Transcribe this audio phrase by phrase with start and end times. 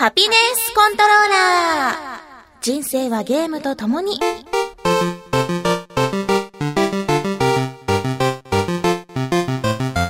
[0.00, 2.20] ハピネスコントローラー
[2.62, 4.18] 人生はゲームと共に。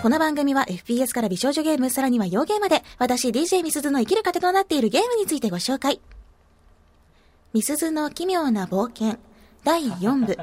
[0.01, 6.01] この番組は FPS から美少女ゲーム、さらには洋ゲーまで、私 DJ ミスズの生きる糧となっているゲームについてご紹介。
[7.53, 9.19] ミスズの奇妙な冒険、
[9.65, 10.39] 第4部。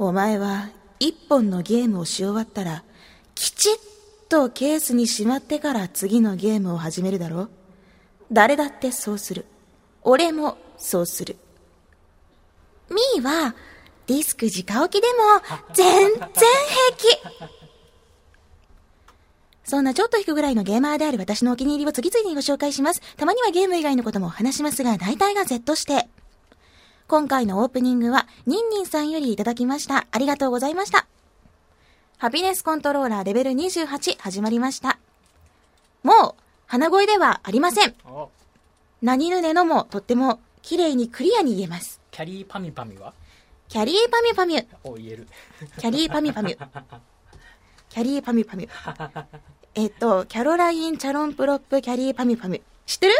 [0.00, 2.82] お前は一本のゲームをし終わったら、
[3.36, 3.93] きちっ
[4.34, 7.50] とケースにしまってから次のゲームを始めるだろう
[8.32, 9.44] 誰だってそうする。
[10.02, 11.36] 俺もそうする。
[12.90, 13.54] ミーは、
[14.08, 16.30] ディスク直置きでも、全然平
[16.96, 17.48] 気。
[19.62, 23.02] そんなちょっと引くぐらいのゲーマーである私のお気に入りを次々にご紹介します。
[23.16, 26.08] たまにはゲーム以外のことも話しますが、大体が Z して。
[27.06, 30.08] 今回のオープニングは、ニンニンさんよりいただきました。
[30.10, 31.06] ありがとうございました。
[32.24, 34.98] ハピネスコントローラーレベル28始まりました。
[36.02, 37.94] もう、鼻声ではありません。
[39.02, 42.00] 何ぬねのもとっても綺麗にクリアに言えます。
[42.10, 43.12] キャリーパミパミは？
[43.68, 44.66] キャリーパミュパミュ。
[44.84, 45.28] お、言える。
[45.76, 46.56] キャリーパミュパミュ。
[47.90, 49.24] キャリーパミュパミュ。
[49.74, 52.62] えっと、キャロライン・チャロンプロップ・キャリーパミュパミュ。
[52.86, 53.14] 知ってる？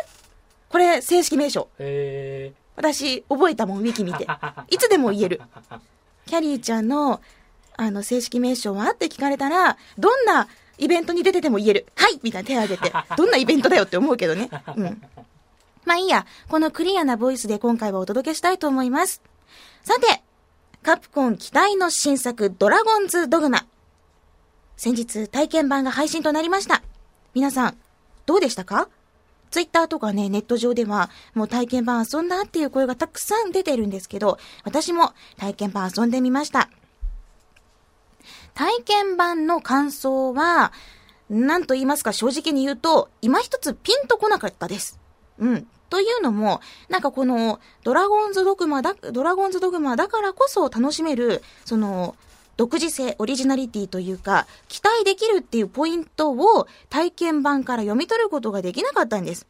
[0.71, 1.69] これ、正式名称。
[1.79, 4.27] へ私、覚えたもん、ウィキ見て。
[4.71, 5.43] いつでも言える。
[6.25, 7.21] キャリーちゃんの、
[7.77, 11.87] あの、正式名称はって聞かれたら、どんなイベントに出てても言える。
[11.97, 12.93] はいみたいな手を挙げて。
[13.17, 14.49] どんなイベントだよって思うけどね。
[14.77, 15.03] うん。
[15.85, 19.21] まあいいや、このクリアなボイスで今回はお届けしたいと思います。
[19.83, 20.23] さて、
[20.83, 23.67] カプコン期待の新作ドラゴンズドグマ。
[24.77, 26.83] 先日体験版が配信となりました。
[27.35, 27.77] 皆さん、
[28.27, 28.89] どうでしたか？
[29.51, 36.69] ツイッターとかね、ネット上では、もう体験版遊んだっていう声がたくさん出てるんですけど、私も体験版遊んでみました。
[38.55, 40.73] 体験版の感想は、
[41.29, 44.99] 何と言いますか正直に言うと、今一つピンとこなかったです。
[45.39, 45.67] うん。
[45.91, 52.17] というのも、なんかこの、ドラゴンズドグマだ、ドラゴンズドグマだからこそ楽しめる、その、
[52.57, 59.47] 独自性、オリジナリティというか、期待できるっていうポイントを体験版から読み取ることができなかったんです。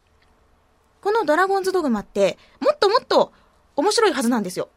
[1.03, 3.32] このドラゴンズドグマって、もっともっと
[3.76, 4.71] 面白いはずなんですよ。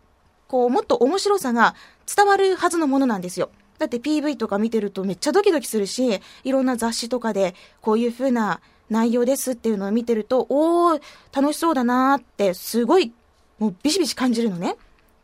[0.48, 1.76] こう、もっと面白さが
[2.14, 3.50] 伝わるはずのものなんですよ。
[3.80, 11.02] だって PV とか見てるとめっちゃドキドキするし、いろんな雑誌とかでこういう風な内容ですっていうのを見てると、おー、
[11.34, 13.14] 楽しそうだなーって、すごい、
[13.60, 14.76] もうビシビシ感じるのね。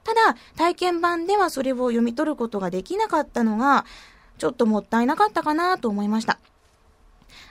[0.04, 3.86] ただ、体験版ではそれを読み取ることができなかったのが、
[4.38, 6.40] ちょっともったいなかったかなと思いました。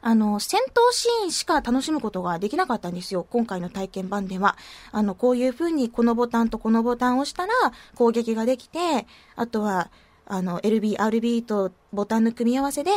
[0.03, 3.27] あの、戦闘シーンしか楽しむことができなかったんですよ。
[3.31, 4.57] 今回の体験版では。
[4.91, 7.53] あの、こういう風にこのボタンとこのボタンを押したら
[7.95, 9.91] 攻撃ができて、あとは、
[10.33, 12.91] あの、LB、RB とボタンの組み合わせで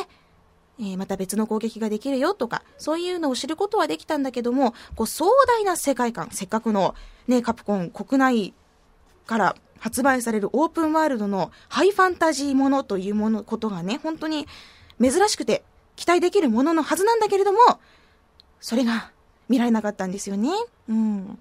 [0.78, 6.96] えー、また別の攻撃ができるよとか、そういうのを知ることはできたんだけども、こう壮大な世界観、せっかくの
[7.28, 8.54] ね、カプコン国内
[9.26, 14.48] から発売されるオープンワールドのハイファンタジーものというもの、ことがね、本当に
[15.02, 15.64] 珍しくて
[15.96, 17.60] 期待できるもののはずなんだけれども、
[18.60, 19.12] それが
[19.48, 20.50] 見られなかったんですよね。
[20.90, 21.40] うん。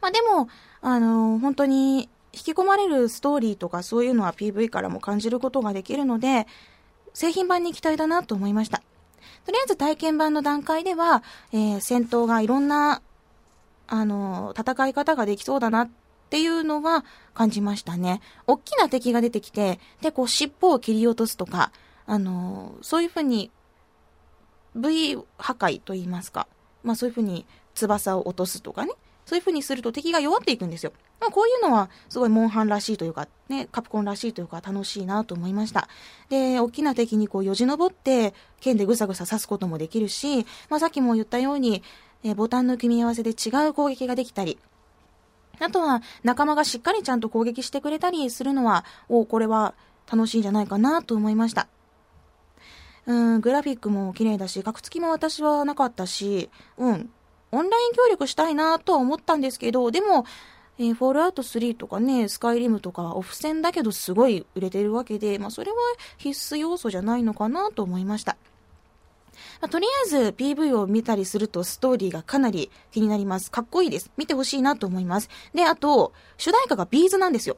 [0.00, 0.48] まあでも、
[0.82, 6.46] あのー、本当に引き込まれるストーリーとかそういうのは PV からも感じることができるので、
[7.14, 8.82] 製品版に期待だなと思いました。
[9.46, 13.02] とりあえず体験版の段階では、えー、戦闘がいろんな、
[13.86, 15.90] あの、戦い方ができそうだなっ
[16.30, 18.20] ていうのは感じましたね。
[18.46, 21.72] 大きな敵が出てきて、で、こう尻尾を切り落とすとか、
[22.06, 23.50] あの、そういうふうに
[24.74, 26.48] V 破壊と言いますか。
[26.82, 28.92] まあそういうふうに翼を落とすとかね。
[29.26, 30.92] そういう風にすると敵が弱っていくんですよ。
[31.20, 35.88] まあ、こういうのはすごいモンハンらしいというか、ね、カプコンらしいというか楽しいなと思いました。
[36.28, 41.82] で、大きな敵にこうよじ登って剣でぐさぐさ刺すこともできるし、まあ、さっきも言ったように、
[42.22, 44.58] えボタンの組み合わせで違う攻撃ができたり、
[45.60, 49.74] あとは仲間がしっかりちゃんと攻撃してくれたりするのは、おこれは
[50.10, 51.68] 楽しいんじゃないかなと思いました。
[53.06, 57.10] うん、グラフィックも綺麗だし、カクつきも私はなかったし、うん、
[57.54, 60.24] オンライン協力したいなとは思ったんですけど、でも、
[60.78, 65.76] えー、フォールアウト3とかね、スカイリムとかはオフ戦だけどすごい売れてるわけで、まあそれは
[66.18, 68.36] 必須要素じゃないのかなと思いました。
[69.60, 73.50] まあ、とりあえず PV を見たりするとストーリーがかなり気になります。
[73.50, 74.10] かっこいいです。
[74.16, 75.28] 見てほしいなと思います。
[75.54, 77.56] で、あと、主題歌がビーズなんですよ。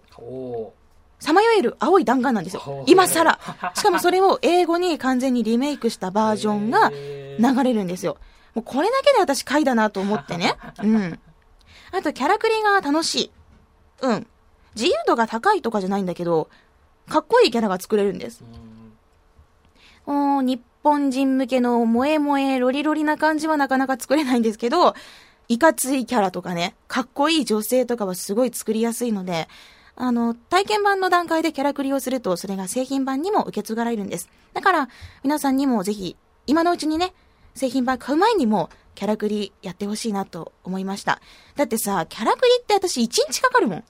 [1.19, 2.85] さまよえる青い弾丸なんですよ。
[2.87, 3.39] 今更。
[3.75, 8.19] しかもそれを英語に完全にリメイクしたバージョンが流れるんですよ。
[8.57, 10.55] もうこれだけで私買いだなと思ってね。
[10.83, 11.21] うん。
[11.93, 13.31] あと、キャラクリが楽しい。
[14.01, 14.27] うん。
[14.75, 16.49] 自由度が高いとかじゃないんだけど、
[17.07, 18.43] かっこいいキャラが作れるんです。
[20.07, 24.95] お日本人向けの萌え萌えロリロリな感じはなかなか作れないんですけど、
[25.49, 29.49] いかついキャラとかね、かっこいい女性とかはすごい作りやすいので、
[29.97, 34.31] あの、体験版の段階でキャラクリをすると、それが製品版にも受け継がれるんです。
[34.55, 34.89] だから、
[35.23, 36.17] 皆さんにもぜひ、
[36.47, 37.13] 今のうちにね、
[37.57, 41.21] 製品版買う前にも、キャラクリやってほしいなと思いました。
[41.55, 43.85] だってさ、キャラクリって私1日かかるもん。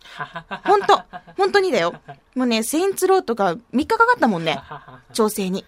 [0.65, 1.01] ほんと。
[1.37, 1.95] 本当にだよ。
[2.35, 4.61] もうね、セインツローとか3日かかったもんね。
[5.15, 5.65] 調整に。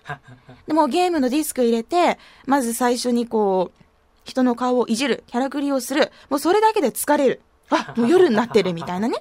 [0.66, 3.84] でもゲームのディスク入れて、まず最初にこう、
[4.24, 6.10] 人の顔をいじる、キャラクリをする。
[6.28, 7.40] もうそれだけで疲れる。
[7.70, 9.20] あ、もう夜になってるみたいなね。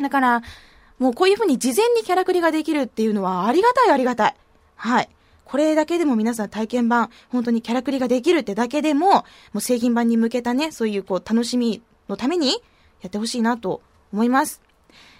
[0.00, 0.42] だから、
[0.98, 4.34] もうこういう風に事前にキャラクリができるっていうのはありがたいありがたい。
[4.74, 5.08] はい。
[5.48, 9.24] これだけでも皆さん体験版、本当にキャラクリができるってだけでも、も
[9.54, 12.50] う製品版に向けたね、そういうこう楽しみのために
[13.00, 13.80] やってほしいなと
[14.12, 14.60] 思います。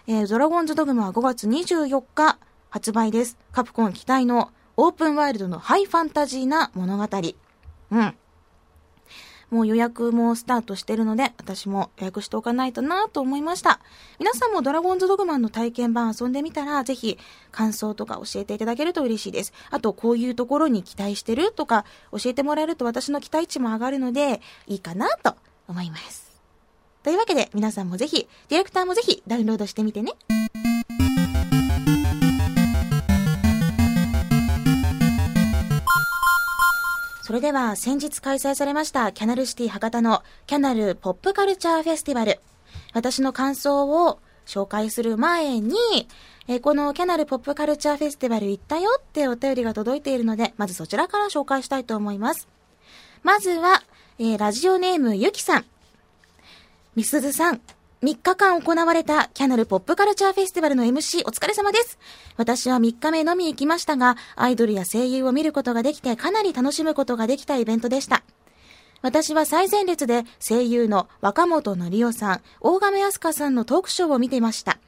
[0.07, 2.39] えー、ドラゴンズドグマは5月24日
[2.69, 3.39] 発売です。
[3.53, 7.05] カプコン期待のオープンワイルドのハイファンタジーな物語。
[7.91, 8.15] うん。
[9.51, 13.81] もう予約もスタートしてるので、私も予約しておかないとなと思いました。
[14.19, 17.19] 皆さんもドラゴンズドグマンの体験版遊んでみたら、ぜひ
[17.51, 19.53] 感想とか教えていただけると嬉しいです。
[19.71, 25.35] あと、こういうところに期待してるとか教えてもらえると私の期待値も上がるので、いいかなと
[25.67, 26.29] 思います。
[27.03, 30.13] というわけで、皆さんもぜひ、ディレクターもぜひダウンロードしてみてね。
[37.29, 42.41] それでは先日開催されましたキャナルシティ博多のキャナルポップカルチャーフェスティバル。
[42.95, 45.77] 私の感想を紹介する前に、
[46.47, 52.49] えこのキャナルポップカルチャーフェスティバル行ったよってお便りが届いているので、まずそちらから紹介したいと思います。
[53.23, 53.83] まずは、
[54.19, 55.67] えーラジオネームゆきさん。
[56.97, 57.61] みすずさん、
[58.01, 61.99] 3日間行われたキャナルポップカルチャーフェスティバルの MC お疲れ様です。
[62.37, 68.23] 私は3日目のみ行きましたが、アイドルや声優を見ることができてかなり楽しむことができたイベントでした。
[69.03, 74.79] 私は最前列で声優の若本のりおさん、大亀飛鳥さんのトークショーを見ていました。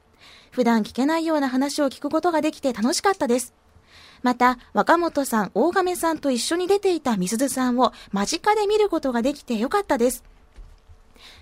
[0.52, 3.54] 普段聞けないような話を聞くことができて楽しかったです。
[4.22, 10.22] また、若本さん、大亀さんと一緒に出ていたみすずさんを間近で見ることができてよかったです。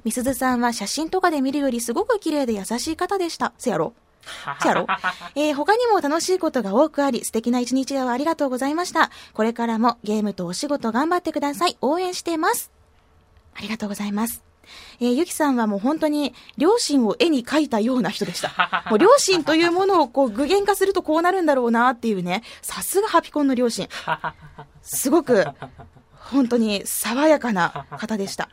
[0.05, 3.53] みすずさんは写真とかで見るよりすごく綺麗で優しい方でした。
[3.59, 3.95] せやろ？
[4.63, 4.87] せやろ？
[5.35, 9.11] えー他にも楽しいことが多くあり、素敵な一日をありがとうございました。
[9.35, 11.77] これからもゲームとお仕事頑張ってください。
[11.81, 12.71] 応援しています。
[13.55, 14.43] ありがとうございます。
[15.01, 18.85] えーゆきさんはもう本当に両親を絵に描いたような人でした。
[18.91, 23.89] もう両親というものをこう具現化するとこうなるんだろうなっていうね、さすがハピコンの両親。
[24.83, 25.47] すごく、
[26.31, 28.49] 本当に爽やかな方でした。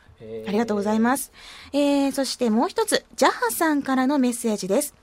[0.46, 1.32] ありがとうございます。
[1.72, 4.94] えー、そしてもう一つ、ジャハさんからのメッセージです。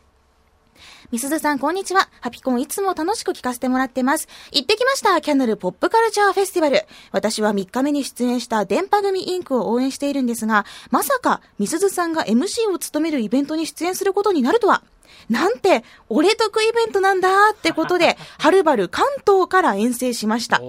[1.11, 2.09] みすずさん、こんにちは。
[2.21, 4.27] ハピコンいつも楽しく聞かせてもらってます。
[4.51, 5.21] 行ってきました。
[5.21, 6.85] キャナルポップカルチャーフェスティバル。
[7.11, 14.81] 私は3日目に出演した電波組インクを応援しているんですが、まさか、みすずさんが MC を務めるイベントに出演することになるとは。
[15.29, 20.61] なんて、俺得イベントなんだってことで、はるばる関東から遠征しました。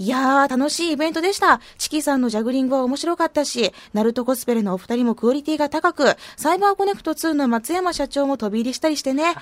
[0.00, 1.60] いやー、楽しいイベントでした。
[1.76, 9.34] チキさんのジャグリングは面白かったし、ナルトコスペルのお二人もクオリティが高く、サイバーコネクト2の松山社長も飛び入りしたりしてね。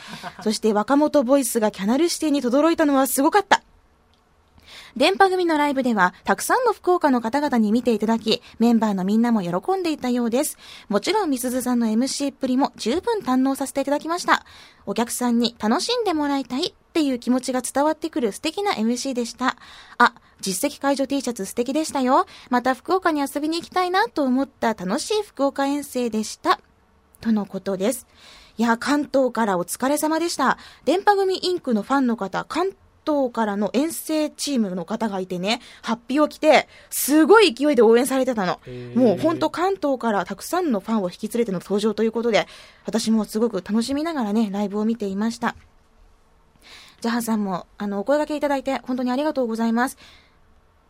[0.43, 3.63] そして若元ボイスがキャナルシティに轟いたのはすごかった。
[4.97, 10.57] 電波組のライブでは、たくさんの福岡の方々に見ていただき、メンバーのみんなも喜んでいたようです。
[10.89, 14.45] もちろん、みすずさんの MC っぷりも十分堪能させていただきました。
[14.87, 19.57] お客さんに楽しんでもらいたいっていう気持ちが伝わってくる素敵な MC でした。
[19.99, 22.27] あ、実績解除 T シャツ素敵でしたよ。
[22.51, 26.61] また福岡に遊びに行きたいなと思った楽しい福岡遠征でした。
[27.21, 28.07] とのことです。
[28.57, 30.59] いや、関東からお疲れ様でした。
[30.85, 32.73] 電波組インクのファンの方、関
[33.09, 38.61] 東からの遠征チームの方がいてね、ハッピーを着て、すごい勢いで応援されてたの
[38.95, 42.47] もう本当関東からたくさんのファンを引き連れての登場ということで、
[42.85, 45.57] 私もすごく楽しみながらね、ライブを見ていました。
[47.01, 49.97] ジャハさんも、あの、お声掛けいただいて、本当にありがとうございます。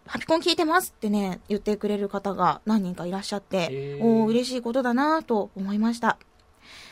[0.06, 6.16] ハピコン聞いてますってね、言ってくれる方が何人かいらっしゃっておー嬉しいことだなと思いました。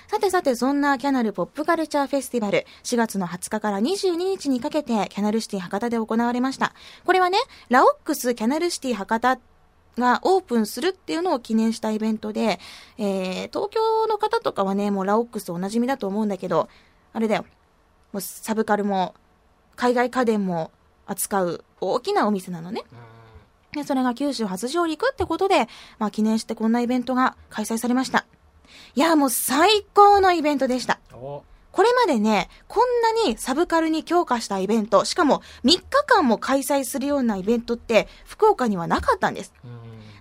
[0.09, 6.75] さてさて、そんなキャナルポップカルチャーフェスティバル、4月の20日から22日にかけて、キャナルシティ博多で行われました。
[7.05, 7.39] これはね、
[7.71, 9.41] ラオックスキャナルシティ博多
[9.99, 12.61] がオープンするっていうのを記念したイベントで、
[12.99, 16.69] えー、東京の方とかはね、もうラオックスおなじみだと思うんだけど、
[17.13, 17.45] あれだよ、
[18.13, 19.15] もうサブカルも、
[19.75, 20.71] 海外家電も
[21.07, 22.85] 扱う大きなお店なのね。
[23.73, 25.67] で、それが九州初上陸ってことで、
[25.99, 28.25] まあ記念してこんなイベントが開催されました。
[28.95, 30.99] いや、もう最高のイベントでした。
[31.13, 31.43] お
[31.73, 39.53] これまでね、こんなにサブカルに強化したイベント、しかも3日間も開催するようなイベントって福岡にはなかったんです。
[39.63, 39.71] うん。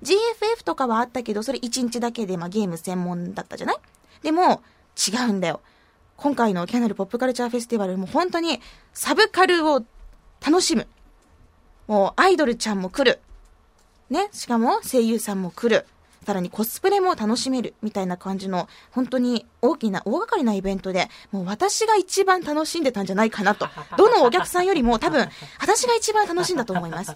[0.05, 3.77] GFF とかはあったけど、それ1日だけで、まあ、ゲーム専門だったじゃない？
[4.21, 4.61] でも、
[5.07, 5.61] 違うんだよ。
[6.17, 8.61] 今回のキャナルポップカルチャーフェスティバルも本当に
[8.93, 9.83] サブカルを
[10.45, 10.87] 楽しむ。
[11.87, 13.19] もうアイドルちゃんも来る。
[14.09, 14.27] ね？
[14.33, 15.85] しかも声優さんも来る。
[16.25, 17.75] さらにコスプレも楽しめる。
[17.81, 23.67] みたいな感じの、本当に大きな、大掛かりなイベントで、もう私が一番楽しんでたんじゃないかなと。
[23.97, 25.29] どのお客さんよりも多分、
[25.61, 27.15] 私が一番楽しんだと思います。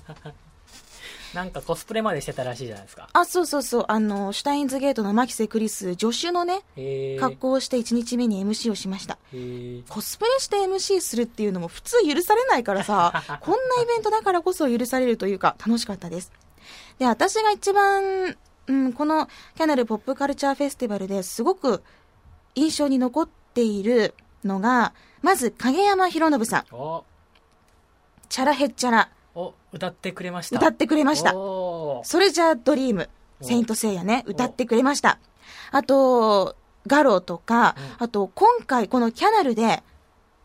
[1.33, 3.07] なんかコスプレまでしてたらしいじゃないですか。
[3.13, 3.85] あ、そうそうそう。
[3.87, 6.63] あの、シュタインズゲートの牧瀬クリス、助手のね、
[7.19, 9.17] 格好をして1日目に MC をしました。
[9.89, 16.31] コスプレして MC するっていうのも普通許されないからさ、 こんなイベントだからこそ許されるというか、楽しかったです。
[16.97, 18.35] で、私が一番、
[18.69, 21.83] うん、このキャナルポップカルチャーフェスティバルですごく
[22.53, 24.13] 印象に残っている
[24.45, 27.03] のが、まず影山博信さん、お、
[28.29, 30.57] チャラヘッチャラ、お、歌ってくれました。
[30.57, 31.31] 歌ってくれました。
[31.31, 33.09] それじゃあドリーム、
[33.41, 35.17] おセイントセイヤね、お歌ってくれました。
[35.71, 39.81] あと、ガロとか、うあと今回このキャナルで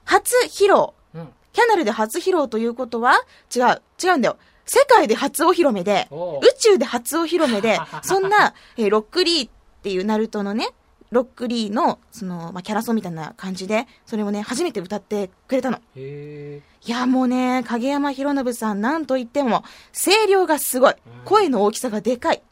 [0.04, 1.28] 初披露、うん。
[1.52, 3.14] キャナルで初披露ということは
[3.54, 4.38] 違う、違うんだよ。
[4.66, 9.50] 世界で初お披露目で、お宇宙で初お披露目で、 そんな、えーロックリーっ
[9.82, 10.70] ていうナルトのね、
[11.10, 15.78] ロックリーの、その、まあ、キャラソンみたいな感じで、それをね、初めて歌ってくれたの。
[15.94, 20.94] へいや、もうね、影山博信さん、なんといっても、声量がすごい。
[21.24, 22.42] 声の大きさがでかい。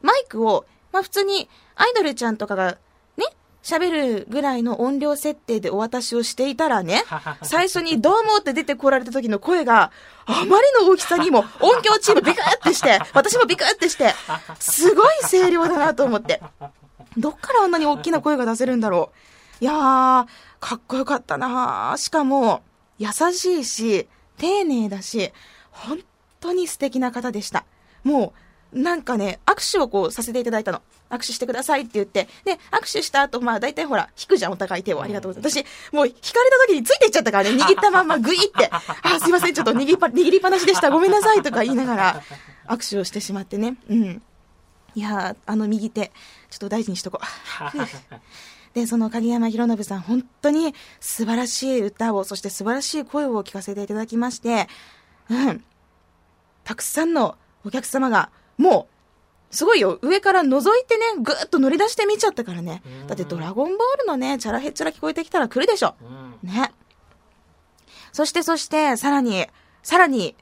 [0.00, 2.78] マイクを、まあ、普通に、アイドルちゃんとかが、ね、
[3.62, 7.04] 喋るぐらいの音量設定でお渡しをしていたらね、
[7.42, 9.90] 最初にどうもって出てこられた時の声が、
[10.26, 14.14] あまりの大きさにも音響チームビクってして、 私もビクってして、
[14.58, 16.40] すごい声量だなと思って。
[17.16, 19.10] どっからあんなに大きな声が出せるんだろ
[19.60, 19.64] う。
[19.64, 20.26] いやー、
[20.60, 22.62] かっこよかったなしかも、
[22.98, 25.32] 優しいし、丁寧だし、
[25.70, 26.00] 本
[26.40, 27.64] 当に素敵な方でした。
[28.04, 30.82] もう、なんかね、握手をこうさせていただいたの。
[31.10, 32.28] 握手してくださいって言って。
[32.44, 35.02] で、握手した後、まあ大体ほら、引くじゃん、お互い手を。
[35.02, 35.58] ありがとうございます。
[35.58, 38.68] 私、もう引かれた時についていっちゃったからね、握ったまんまグイって。
[38.70, 38.80] あ、
[39.20, 40.90] すいません、ちょっと握りっぱ握りっぱなしでした。
[40.90, 42.22] ごめんなさいとか言いながら、
[42.68, 43.76] 握手をしてしまってね。
[43.88, 44.22] うん。
[44.94, 46.12] いやー、あの右手、
[46.50, 47.78] ちょっと大事にしとこう。
[48.74, 54.68] で、その影山博信さん、本当に素晴らしい歌を、そして素晴らしい声を聞かせていただきまして、
[55.30, 55.64] うん。
[56.64, 58.88] たくさんのお客様が、も
[59.50, 63.06] う、すごいよ、上から覗いてね、ぐーっと乗り出して見ちゃったからねうん。
[63.06, 65.94] だってドラゴンボールのね、チャラヘッチャラ聞こえてきたら来るでしょ。
[66.42, 66.50] うん。
[66.50, 66.72] ね。
[68.12, 69.46] そしてそして、さらに、
[69.82, 70.34] さらに、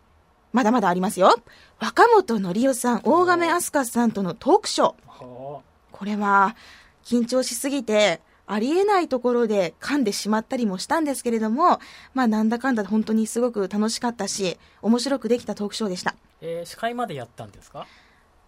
[0.53, 1.37] まだまだありますよ。
[1.79, 4.95] 若本のりおさん、大亀飛鳥さんとのトークショー。
[5.07, 6.57] ほこれは、
[7.05, 11.81] 緊張しすぎて、ありえないところで噛んでしまったりもしたんですけれども、
[12.15, 16.15] まあなんだかんだ本当にすごく楽しかったし、面白くできたトークショーでした。
[16.41, 17.87] えー司会までやったんですか？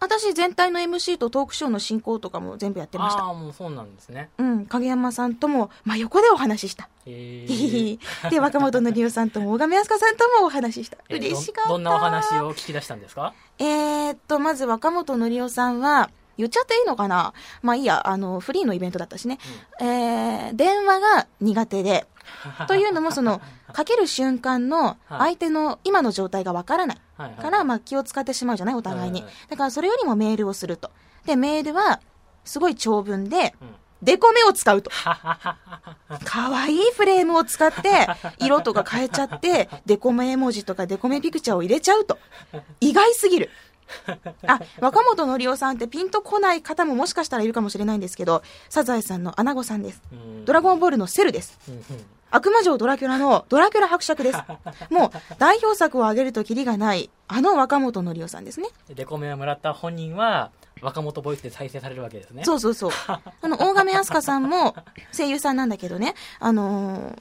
[0.01, 3.25] 私全体の MC とトークショーの進行とかも全部やってました。
[3.25, 4.31] ああー、もうそうなんですね。
[4.39, 6.89] うん、影山さんとも、まあ横でお話しした。
[7.05, 10.99] えひひーひで、若本のりおさんとも、大亀飛鳥さんともお話しした。
[11.09, 11.69] えー嬉しかった。
[11.71, 13.35] どどんなお話を聞き出したんですか？
[13.59, 17.35] えー、っと、まず若本のりおさんは、言っちゃっていいのかな？
[17.63, 19.39] まあいいや、あの、フリーのイベントだったしね。
[19.81, 22.07] えー、電話が苦手で、
[22.69, 23.41] というのもその、
[23.73, 26.99] かける瞬間の相手の今の状態がわからない。
[27.41, 29.25] から、まあ気を使ってしまうじゃないお互いに。
[29.51, 30.91] だからそれよりもメールをすると。
[31.27, 32.01] で、メールは、
[32.45, 34.91] すごい長文で、うんデコメを使うと。
[36.25, 38.07] 可愛いフレームを使って、
[38.39, 42.19] 色とか変えちゃって、デコメ絵文字とかデコメピクチャーを入れちゃうと。
[42.81, 43.51] 意外すぎる。
[44.47, 50.03] あ、若本のりおさんってピンとこない方ももしかしたらいるかもしれないんですけど、サザエさんのアナゴさんです。
[50.13, 51.59] うんドラゴンボールのセルです。
[52.31, 54.39] 悪魔城ドラキュラのドラキュラ伯爵です。
[54.91, 58.69] もう代表作を挙げるとキリがない、あの若本のりおさんですね。
[58.89, 62.45] デコメをもらった本人は、若元ボイスで再生されるわけですね。
[62.45, 62.91] そうそうそう。
[63.09, 64.77] あの、大亀飛鳥さんも
[65.13, 67.19] 声優さんなんだけどね、あのー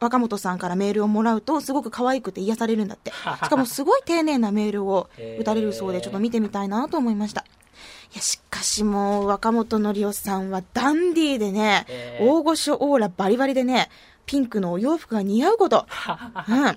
[0.00, 3.10] 若本さんからメールをもらうとすごく可愛くて癒されるんだって。
[3.10, 3.14] し
[3.48, 5.08] かもすごい丁寧なメールを
[5.40, 7.42] 打たれるそうで、ちょっと見てみたいなと思いました。
[8.12, 11.86] いや、しかしもう、若本のりおさんはダンディーでね、
[12.20, 13.90] 大御所オーラバリバリでね、
[14.26, 15.86] ピンクのお洋服が似合うこと。
[16.48, 16.64] うん。
[16.64, 16.72] も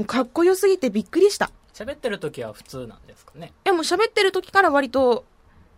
[0.00, 1.50] うかっこよすぎてびっくりした。
[1.74, 3.52] 喋ってる時は普通なんですかね。
[3.64, 5.24] でも喋ってる時から割と、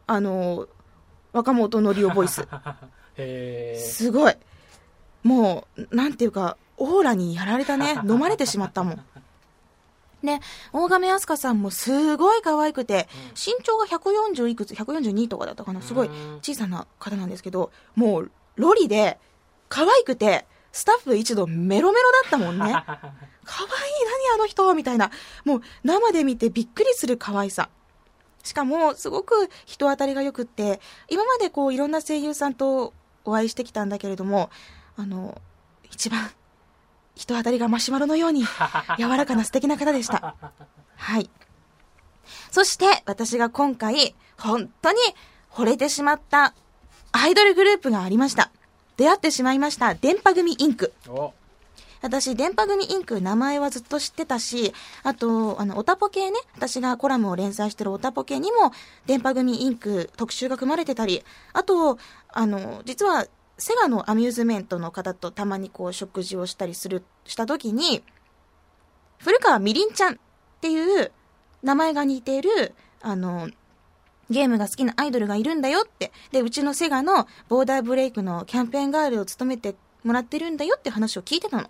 [0.07, 0.69] あのー
[1.33, 2.47] 若本のりおボイス。
[3.79, 4.35] すごい。
[5.23, 7.99] もう、なんていうか、オーラにやられたね。
[8.09, 9.05] 飲まれてしまったもん。
[10.25, 10.41] で、
[10.73, 15.83] 大亀飛鳥さんもすごい可愛くて、身長が140いくつ、142とかだったかな。
[15.83, 19.19] すごいうん小さな方なんですけど、もう、ロリで、
[19.69, 22.65] 可愛くて、スタッフ一同メロメロだったもんね。
[22.65, 22.85] かわいい、
[24.27, 25.11] 何あの人みたいな。
[25.45, 27.69] もう生で見てびっくりする可愛さ。
[28.43, 32.93] しかも、すごく人当たりが良くって、今までこういろんな声優さんと
[33.25, 34.51] お会いしてきたんだけれども、
[34.97, 35.41] あの、
[35.91, 36.31] 一番
[37.15, 38.45] 人当たりがマシュマロのように
[38.99, 40.35] 柔らかな素敵な方でした。
[40.97, 41.31] はい。
[42.51, 44.99] そして私が今回本当に
[45.51, 46.55] 惚れてしまった
[47.13, 48.51] アイドルグループがありました。
[48.97, 49.95] 出会ってしまいました。
[49.95, 50.93] 電波組インク。
[52.03, 58.73] 私、電波組インク、名前はずっと知ってたし、あと、あの、オタポ系ね、私がコラムを連載してるオタポ系にも、
[59.07, 63.27] 電波組インク特集が組まれてたり、あと、あの、実は、
[63.59, 68.03] セガのアミューズメントの方とたまにこう食事をしたりする、した時に、
[69.19, 70.17] 古川みりんちゃんっ
[70.61, 71.13] ていう
[71.63, 73.49] 名前が似ている、あの、
[74.31, 76.11] ゲームが好きなアイドルがいるんだよって。
[76.33, 81.69] で、うちのセガのボーダーブレイクのキャンペーンガールを務めてもらってるんだよって話を聞いてたの。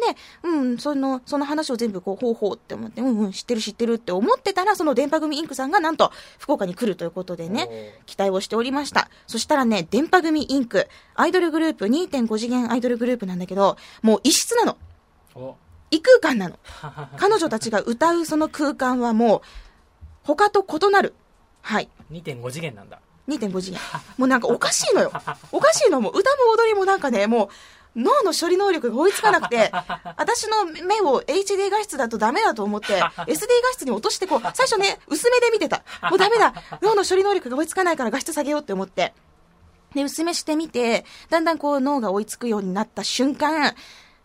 [0.00, 0.06] で、
[0.42, 9.10] うん、その、その話を全部こう、ほうほうって思って、うんうん、知ってる知ってるって思ってたら、その電波組インクさんがなんと、福岡に来るということでね、期待をしておりました。
[9.26, 14.76] そしたらね、電波組インク、アイドルグループ、2.5次元アイドルグループなんだけど、もう異質なの。
[15.90, 16.58] 異空間なの。
[17.16, 19.40] 彼女たちが歌うその空間はもう、
[20.22, 21.14] 他と異なる。
[21.62, 21.88] はい。
[22.10, 23.00] 2.5次元なんだ。
[23.28, 23.80] 2.5次元。
[24.16, 25.12] もうなんかおかしいのよ。
[25.52, 27.48] おかしいのも、歌も踊りもなんかね、もう、
[27.96, 29.72] 脳の処理能力が追いつかなくて、
[30.16, 35.82] 私の目を HD 画質だとダメだと思って、 SD 画質に落としてこう、最初ね、薄めで見てた。
[36.10, 36.54] もうダメだ。
[36.82, 39.14] 脳の処理能力が追いつかないから画質下げようって思って。
[39.94, 43.74] で、薄めしてみて、だんだんこう脳が追いつくようになった瞬間、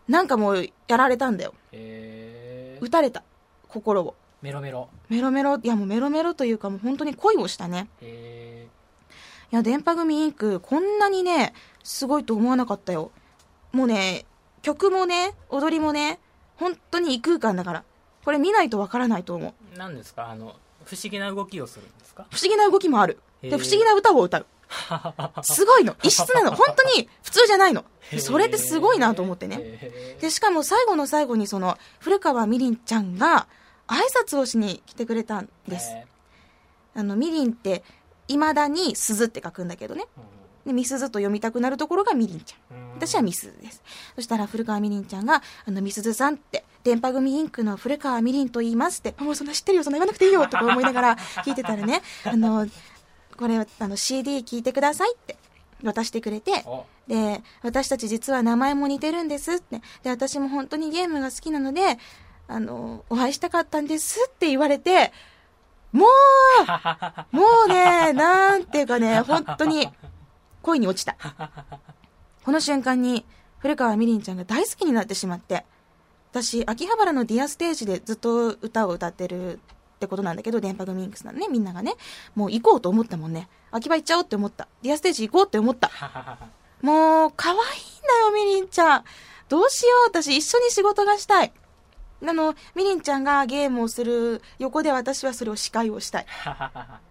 [0.08, 1.54] なんかもうやられたんだよ。
[1.72, 3.22] へ打たれた。
[3.68, 4.14] 心を。
[4.42, 4.88] メロメロ。
[5.08, 7.88] メロメロ、いやもうメロメロというかもう本当に恋をしたね。
[8.02, 8.68] へ
[9.52, 13.10] いや、電波組インク、こんなにね、すごいと思わなかったよ。
[13.74, 14.24] もうね、
[14.62, 16.20] 曲もね、踊りもね、
[16.56, 17.84] 本当に異空間だから。
[18.24, 19.54] これ見ないとわからないと思う。
[19.78, 20.30] 何ですか？
[20.30, 20.54] あの、
[20.84, 22.26] 不思議な動きをするんですか？
[22.30, 23.18] 不思議な動きもある。
[23.42, 24.46] で、不思議な歌を歌う。
[25.42, 25.94] すごいの。
[26.02, 26.54] 異質なの。
[26.54, 27.84] 本当に普通じゃないの。
[28.18, 30.16] それってすごいなと思ってね。
[30.20, 33.46] で、しかも最後の最後にその、古川みりんちゃんが
[33.88, 35.94] 挨拶をしに来てくれたんです。
[36.94, 37.82] あの、みりんって、
[38.28, 40.06] 未だに鈴って書くんだけどね。
[40.66, 42.84] で、みすずと読みたくなるところがみりんちゃん。
[42.96, 43.82] 私はみすずです。
[44.16, 52.66] そしたら古川みりんちゃんが、あの、みすずさんって、電波組インクの古川みりんと言いますって、もうそんな知ってるよ、そんな言わなくていいよ、とか思いながら聞いてたらね、 あの、
[53.36, 55.36] これ、あの、CD 聞いてくださいって
[55.82, 56.64] 渡してくれて、
[57.08, 61.98] で、私たち実は名前も似てるんですって、で、私も本当にゲームが好きなので、
[62.46, 65.12] あの、お会いしたかったんですって言われて、
[65.92, 66.06] もう、
[67.36, 69.88] もうね、なんていうかね、本当に、
[70.64, 71.16] 恋に落ちた。
[72.44, 73.24] この瞬間に、
[73.58, 75.64] 古川みりんちゃんが大好きになってしまって、
[76.32, 79.58] 私、秋葉原のディアステージでずっと歌を歌ってるっ
[80.00, 81.94] てことなんだけど、電波組ミンクスなんね、みんながね。
[82.34, 83.48] もう行こうと思ったもんね。
[83.70, 84.68] 秋葉行っちゃおうって思った。
[84.82, 85.90] ディアステージ行こうって思った。
[86.82, 87.68] もう、可愛いんだ
[88.26, 89.04] よ、みりんちゃん。
[89.48, 91.52] どうしよう、私一緒に仕事がしたい。
[92.22, 96.26] あの、みりんちゃんがゲームをする横で私はそれを司会をしたい。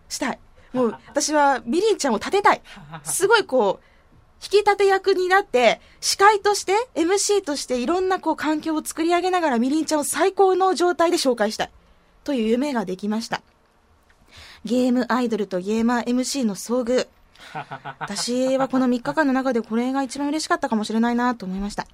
[0.10, 0.40] したい。
[0.74, 2.62] もう、私はみりんちゃんを立てたい。
[3.04, 3.86] すごいこう、
[4.44, 11.72] 引き立て役になって、司会として、MC としていろんなこう環境を作り上げながらみりんちゃんを最高の状態で紹介したい。
[12.24, 13.42] という夢ができました。
[14.66, 17.08] ゲームアイドルとゲーマー MC の遭遇。
[18.00, 21.86] 私はこの3日間の中でこれが一番嬉しかったかもしれないなと思いました。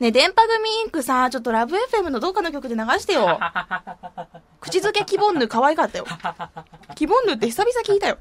[0.00, 3.38] ね電波組インクさ、ちょっとラブ FM のどっかの曲で流してよ。
[4.60, 6.06] 口づけキボンヌ可愛かったよ。
[6.94, 8.18] キボンヌって久々聞いたよ。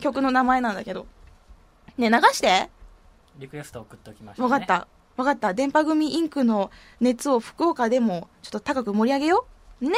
[0.00, 1.06] 曲の名前なんだけど。
[1.98, 2.70] ね流して
[3.36, 4.52] リクエスト送っておきましょう、ね。
[4.52, 4.88] わかった。
[5.16, 5.54] わかった。
[5.54, 9.46] 電波組インクの熱を福岡でもちょっと高く盛り上げよ
[9.82, 9.88] う。
[9.88, 9.92] ね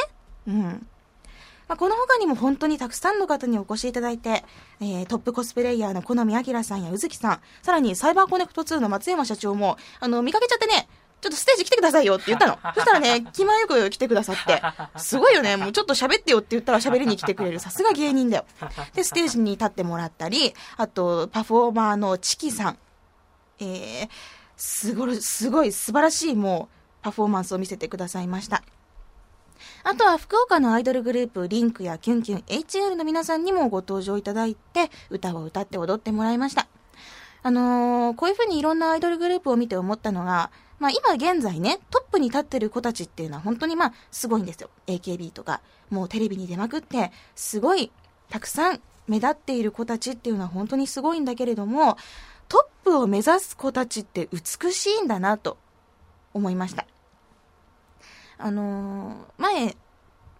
[0.47, 0.87] うん。
[1.73, 4.43] まあ、この他にも本当にたくさんの方にお越しいただいて、
[4.79, 10.87] えー、トップコスプレイヤーの好見明さんや宇月さん、さらにサイバーコネクト2の松山社長も、あの、見かけちゃってね、
[11.19, 12.59] ちょっとステージ来てくださいよって言ったの。
[12.75, 14.61] そしたらね、気前よく来てくださって、
[14.97, 17.59] すごいよね、もうちょっと喋ってよって言ったら喋りに来てくれる。
[17.59, 18.45] さすが芸人だよ。
[18.93, 22.77] で、ステージに立ってもらったり、あと、パフォーマーのチキさん。
[23.57, 24.09] えー、
[24.57, 26.69] すごい、すごい素晴らしいも
[27.01, 28.61] う、パフォーマンスを見せてくださいました。
[29.83, 36.67] あとは福岡のアイドルグループ、リンクやキュンキュン HL の皆さんにもご登場いただいて、歌を歌って踊ってもらいました。
[37.43, 40.49] あのー、こういう風にいろんなアイドルグループを見て思ったのが、
[40.79, 44.69] まあ今現在ね、トップに立ってる子たちっていうのは本当にまあすごいんですよ。
[44.87, 47.91] AKB とか、もうテレビに出まくって、すごい
[48.29, 51.97] たくさん目立っている子たちっていうのは本当にすごいんだけれども、
[52.47, 55.57] トップを目指す子たちって美しいんだなと
[56.33, 56.85] 思いました。
[58.43, 59.75] あのー前、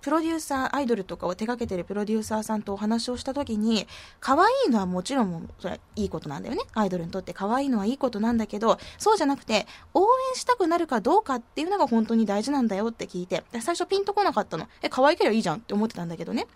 [0.02, 3.88] プロデューサー、アイドルとかを手掛けてるプロデューサーさんとお話をしたときに、
[4.20, 6.64] 可愛いのはもちろんそれはいいことなんだよね。
[6.74, 14.68] アイドルにとって可愛いのはいいことなんだけど、そうじゃなくて、応援したくなるかどうかっていうのが本当に大事なんだよって聞いて、最初ピンとこなかったの。
[14.82, 16.48] え、可愛ければいいじゃんって思ってたんだけどね。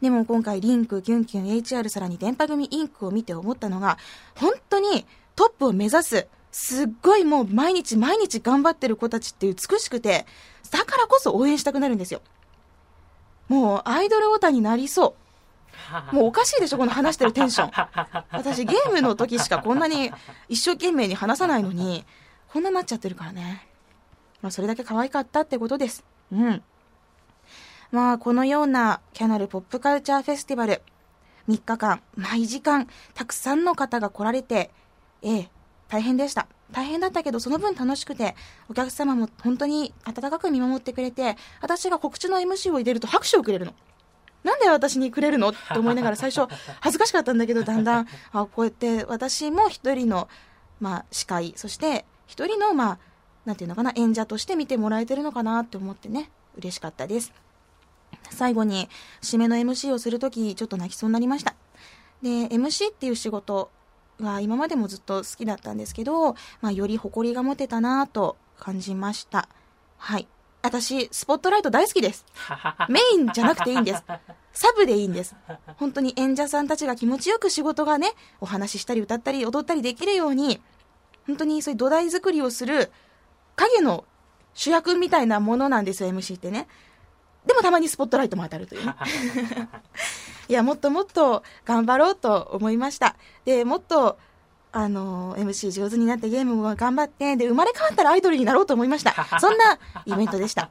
[0.00, 3.98] でも今回リンク、キュンキュン、HR さらに電波組インクを見て思ったのが、
[4.36, 5.04] 本当に
[5.34, 10.26] トップを目指す、すっごいもう毎日毎日頑張ってる子たちって美しくて、
[10.70, 12.20] だからこそ応援したくなるんですよ。
[13.48, 15.16] もうアイドルオタになりそ
[16.12, 16.12] う。
[16.14, 17.70] もうおかしいでしょ、この話してるテンション。
[18.30, 20.12] 私ゲームの時しかこんなに
[20.48, 22.04] 一生懸命に話さないのに、
[22.52, 23.66] こんなになっちゃってるからね。
[24.42, 26.04] まあそれだけ可愛かったってことです。
[26.30, 26.62] うん。
[27.90, 30.82] まあこのようなキャナルポップカルチャーフェスティバル、
[31.48, 34.70] 3日間、毎時間、たくさんの方が来られて、
[35.22, 35.50] ええ、
[35.92, 36.46] 大変でした。
[36.70, 38.34] 大変だったけど、その分楽しくて、
[38.70, 43.74] お客様も本当に温かく見守ってくれて、私が告知の MC を入れると拍手をくれるの。
[44.42, 45.50] なんで私にくれるの？
[45.50, 46.50] って思いながら最初
[46.80, 50.30] 恥ずかしかったんだけど、だんだん、 あ、こうやって私も一人の、
[50.80, 52.98] まあ、司会、そして一人の、まあ、
[53.44, 57.34] なんていうのかな、演者として見てもらえてるのかなって思ってね、嬉しかったです。
[58.30, 58.88] 最後に、
[59.20, 61.54] 締めの MC をするとき、ちょっと泣きそうになりました。
[62.22, 63.70] で、MC っていう仕事
[64.22, 69.48] が今までもずっと好きだったんですけど、まあ、より誇りが持てたなと感じました。
[69.98, 70.26] はい。
[70.62, 72.24] 私、スポットライト大好きです。
[72.88, 74.04] メインじゃなくていいんです。
[74.52, 75.34] サブでいいんです。
[75.76, 80.60] 本当に演者さんたちが気持ちよく仕事がね、お話ししたり歌ったり踊ったりできるように、
[81.26, 82.92] 本当にそういう土台作りをする
[83.56, 84.04] 影の
[84.54, 86.68] 主役みたいなものなんですよ、MC ってね。
[87.46, 88.94] でもたまにスポットライトも当たるというね。
[90.48, 93.16] いや、もっともっと頑張ろうと思いました。
[93.44, 94.18] で、もっと、
[94.72, 99.14] あの、MC 上手になってゲームも頑張って、で、生まれ変わったらアイドルになろうと思いました。
[99.40, 100.70] そんなイベントでした。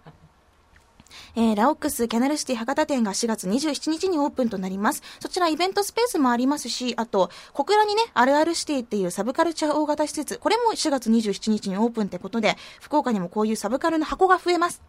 [1.36, 5.02] えー、ラオックスキャナルシティ博多店が4月27日にオープンとなります。
[5.20, 14.82] そちらイベントスペースもありますし、あと、小倉にね、あるあるシティっていうサブカルチャー大型施設、これも4月27日にオープンってことで、福岡にもこういうサブカルの箱が増えます。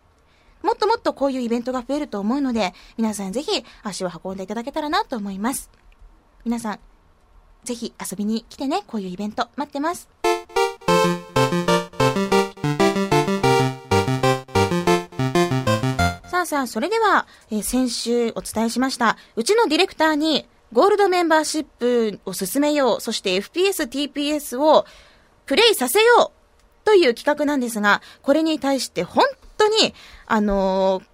[0.62, 5.70] もっともっとこういうイベントが増えると思うので、皆さんぜひ足を運んでいただけたらなと思います。
[6.44, 6.80] 皆さん、
[7.64, 10.08] ぜひ遊びに来てね、こういうイベント待ってます。
[16.28, 24.86] さあさあ、それでは、えー先週お伝えしました、うちのディレクターにゴールドメンバーシップを進めよう、そして FPS、TPS を
[25.46, 29.24] プレイさせようという企画なんですが、これに対して本
[29.56, 29.94] 当に、
[30.26, 31.12] あのー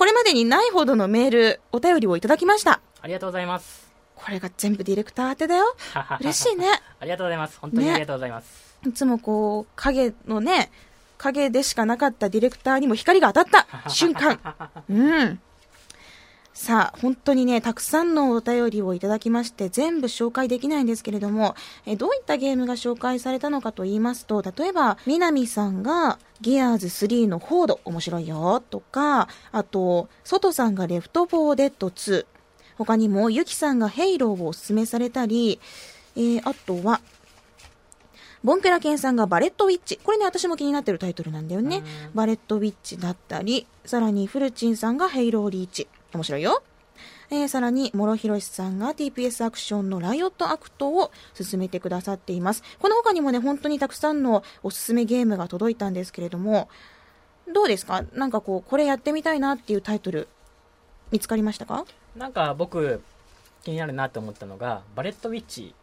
[0.00, 2.80] これまでにないほどのメール、お便りをいただきました。
[3.02, 3.92] ありがとうございます。
[4.14, 5.76] これが全部ディレクター宛てだよ。
[6.20, 6.68] 嬉しいね。
[7.00, 7.58] ありがとうございます。
[7.60, 8.78] 本当にねありがとうございます。
[8.86, 10.70] いつもこう、影のね、
[11.18, 14.40] 影でしかなかったディレクターにも光が当たった瞬間。
[14.88, 15.40] うん。
[16.60, 21.54] さあ、本当にね、たくさんのお便りをいただきまして、全部紹介できないんですけれども、
[21.86, 32.26] えどういったゲームが紹介されたのかと言いますと、例えば、南さんが、ギアーズ3のフォード、面白いよ、とか、あと、ソトさんがレフト4デッド2、
[32.76, 35.60] 他にも、ユキさんが Halo をおすすめされたり、
[36.14, 37.00] えー、あとは、
[38.44, 39.98] ボンペラケンさんが Bullet Witch。
[40.04, 41.82] これね、私も気になってるタイトルなんだよね。
[42.14, 45.88] Bullet Witch だったり、さらにフルチンさんが Halo Reach。
[46.14, 46.62] 面白いよ。
[47.30, 52.62] えー、さらに、諸広さんが TPS アクションの Riot Act を勧めてくださっています。
[52.80, 56.68] この他にもね、本当にたくさんのおすすめゲームが届いたんですけれども、
[57.52, 58.04] どうですか？
[58.12, 60.28] なんかこう、これやってみたいなっていうタイトル、
[61.12, 61.84] 見つかりましたか？
[62.16, 63.00] なんか僕、
[63.62, 65.74] 気になるなと思ったのが、バレットウィッチ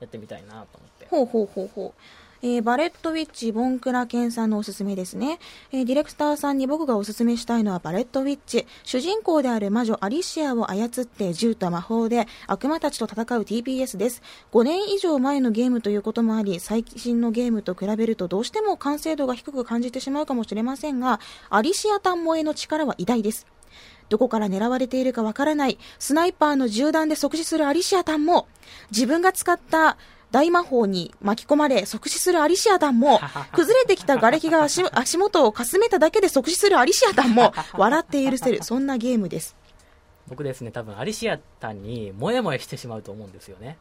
[0.00, 1.06] やってみたいなと思って。
[1.10, 2.00] ほうほうほうほう。
[2.40, 5.40] えーバレットウィッチ、ボンクラケンさんのおすすめですね。
[5.72, 8.64] えーディレクターさんに僕がおすすめしたいのはバレットウィッチ。
[8.84, 14.22] 主人公である魔女アリシアを操って銃と魔法で悪魔たちと戦う TPS です。
[14.52, 21.18] 5年以上前のゲームということもあり、最新のゲームと比べるとどうしても完成度が低く感じてしまうかもしれませんが、
[21.50, 23.46] アリシア単萌えの力は偉大です。
[24.10, 28.46] どこから狙われているかわからない、スナイパーの銃弾で即死するアリシアタンも、
[28.92, 29.98] 自分が使った
[30.30, 33.20] 大魔法に巻き込まれ即死するアリシアタンも、
[33.52, 39.56] 崩れてきた瓦礫が足 足元をかすめただけで即死するアリシアタンも、 笑って許せる、そんなゲームです。
[40.28, 43.78] 僕ですね、多分アリシアタンに萌え萌えしてしまうと思うんですよね。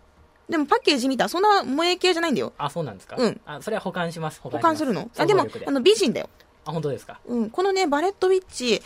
[0.48, 1.28] でもパッケージ見た？
[1.28, 2.54] そんな萌え系じゃないんだよ。
[2.58, 3.18] あ、そうなんですか？
[3.20, 4.40] うんあ、それは保管します。
[4.40, 5.10] 保保管するの？
[5.14, 6.30] 想あ、でもあの、美人だよ。
[6.64, 7.20] あ、本当ですか？
[7.26, 8.82] うん、このね、バレットウィッチ、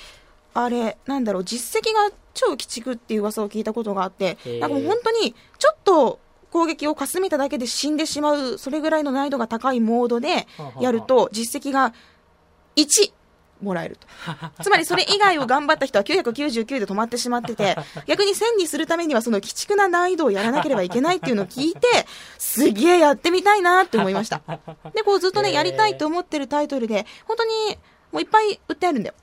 [0.55, 6.19] あれ、なんだろう、実績が超鬼畜っていう噂を聞いたことがあってへ、ーなんかもう本当に、ちょっと、
[6.51, 10.47] 攻撃をかすめただけで死んでしまう、それぐらいの難易度が高いモードで
[10.79, 11.93] やると、実績が
[12.75, 13.13] 1
[13.61, 14.07] もらえると。
[14.61, 22.05] つまりそれ以外を頑張った人は999で止まってしまってて、 逆に1000にするためにはその鬼畜な難易度をやらなければいけないっていうのを聞いて、
[22.37, 24.41] すげえやってみたいなって思いました。
[24.93, 27.77] で、こうずっとね、やりたいと思ってるタイトルで、本当に
[28.11, 29.15] もういっぱい売ってあるんだよ。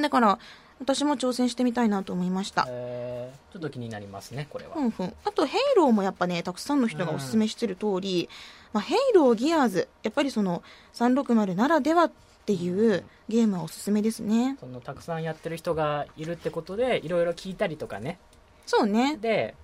[0.00, 0.38] だから、
[0.80, 2.66] 私も挑戦してみたいなと思いました。
[2.68, 8.28] えーちょっと気になりますねこれは、うんうん、あと、ヘイローもやっぱね、たくさんの人がおすすめしてる通り、
[8.72, 12.12] まあ、ヘイロー、ギアーズ、やっぱりその360ならではっ
[12.46, 14.56] ていうゲームはおすすめですね。
[14.58, 18.18] そのたくさんやってる人がいるってことでいろいろ聞いたりとかね
[18.66, 19.16] そうね。
[19.16, 19.54] で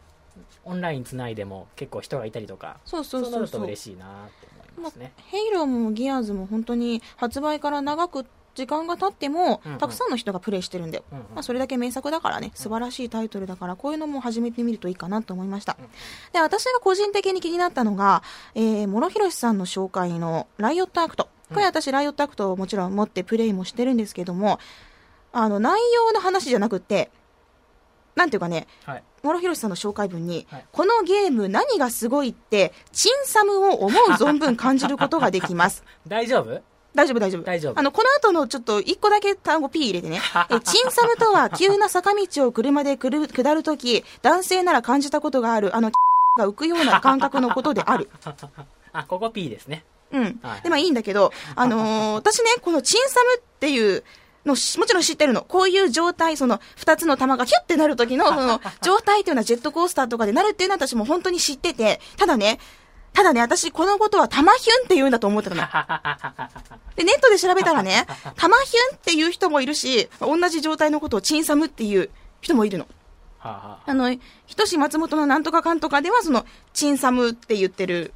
[0.64, 3.42] オンラインつないでも結構人がいたりとかそうそうなそうそう。
[3.42, 4.08] ると嬉しいなっ
[4.40, 11.04] て思いますね Halo も Gears も本当に発売から長く時間が経っても、たくさんの人がプレイしてるんだよ。
[11.12, 11.24] うんうん。
[11.34, 15.76] まあ、それだけ名作だからね、素晴らしいタイトルだから、こういうのも始めてみるといいかなと思いました。
[15.78, 15.86] うん。
[16.32, 18.22] で、私が個人的に気になったのが、
[18.54, 21.28] えー、諸広さんの紹介の Riot Act。
[21.52, 24.58] これ私、 Riot Act をもちろん持ってプレイもしてるんですけども、
[25.32, 27.10] あの、内容の話じゃなくって、
[28.14, 29.02] なんていうかね、はい。
[29.22, 30.66] 諸広さんの紹介文に、はい。
[30.72, 35.84] このゲーム何がすごいって、チンサムを思う存分感じることができます。
[36.06, 36.62] 大丈夫？
[36.94, 37.42] 大丈夫、大丈夫。
[37.42, 40.20] 大丈夫あの、この後のちょっと一個だけ単語 P 入れてね。
[40.50, 45.90] え、チンサムとは急な坂道を車でくる下るとき、男性なら感じたことがある、あの、
[46.36, 48.08] が浮くような感覚のことである。
[48.92, 50.62] あここ P ですねうんはい。
[50.62, 54.04] で、まあいいんだけど、あのー私ね、このチンサムっていう、
[54.44, 55.42] のしもちろん知ってるの。
[55.42, 62.58] こういう状態、その、二つの玉がヒュッてなる時の、その、 状態っていうのはジェットコースターとかでなるっていうのは私も本当に知ってて、ただね、
[63.12, 65.62] ただね、私このことは玉ヒュンって言うんだと思ってたの。
[66.96, 72.86] で、ネットで調べたらね、玉ヒュンっていう人もいるし、同じ状態のことをチンサムっていう人もいるの。
[73.38, 74.10] はあの、
[74.46, 78.12] ひとし松本のなんとかかんとかでは、その、チンサムって言ってる、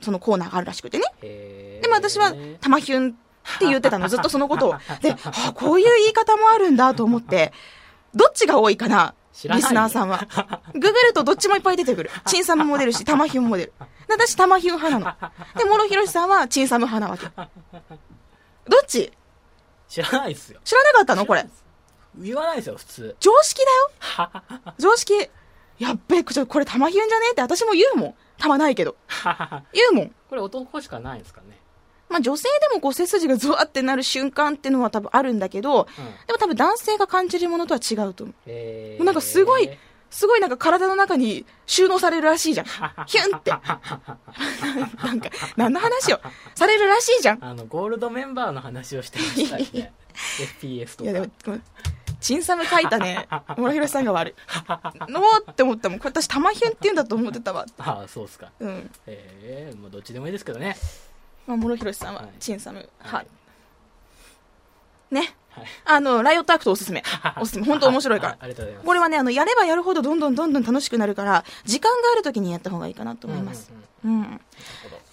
[0.00, 1.04] そのコーナーがあるらしくてね。
[1.20, 4.74] でも私は、玉ヒュンって言ってたの、ずっとそのことを。
[5.00, 7.52] で、 あ、こういう言い方もあるんだと思って、
[8.14, 9.14] どっちが多いかな？
[9.38, 10.26] 知らないリスナーさんは。
[10.74, 12.10] ググるとどっちもいっぱい出てくる。
[12.26, 13.72] チンサムも出るし、玉ヒュンも出る。
[14.08, 15.30] で私、玉ヒュン派なの。
[15.56, 17.26] で、諸広さんはチンサム派なわけ。
[18.68, 19.12] どっち？
[19.88, 21.24] 知らないっすよ知らなかったの？
[21.24, 21.46] これ。
[22.16, 23.60] 言わないですよ普通常識
[24.16, 24.30] だよ。
[24.78, 25.14] 常識。
[25.78, 28.14] やっべえ、ちょこれ玉ヒュンじゃねえって私も言うもん。
[28.38, 28.96] 玉ないけど。
[29.72, 30.14] 言うもん。
[30.28, 31.57] これ男しかないんですかね
[32.08, 38.36] まあ女性でもこう背筋がゾワってなる瞬間っていうのは多分あるんだけど、うんでも多分男性が感じるものとは違うと思う。
[38.46, 39.70] へーもうなんかすごい、
[40.10, 42.66] すごいなんか体の中に収納されるらしいじゃん。
[43.06, 43.50] ヒュンって。
[43.50, 43.58] な
[45.12, 46.20] んか、何の話を
[46.54, 47.44] されるらしいじゃん。
[47.44, 49.92] あのゴールドメンバーの話をしてましたよね
[50.60, 51.60] FPS とかいやでも、
[52.20, 55.10] チンサム書いたね、 諸広さんが悪い。
[55.10, 55.98] のーって思ったもん。
[55.98, 57.64] これ私、玉ヒュンって言うんだと思ってたわ。
[57.78, 58.90] ああそうっすかうん。
[59.06, 60.76] ええもうどっちでもいいですけどね
[61.48, 62.30] まあ、諸広さんははい。
[62.38, 63.16] チンサム派。
[63.16, 63.26] はい。
[65.14, 65.34] ね。
[65.48, 65.64] はい。
[65.86, 67.02] あの、ライオットアクトおすすめ。
[67.40, 67.64] おすすめ。
[67.64, 68.38] 本当面白いから。
[68.84, 73.72] これはね、あの、やればやるほどどんどんどんどん楽しくなるから、時間がある時にやった方がいいかなと思います。
[74.04, 74.40] うん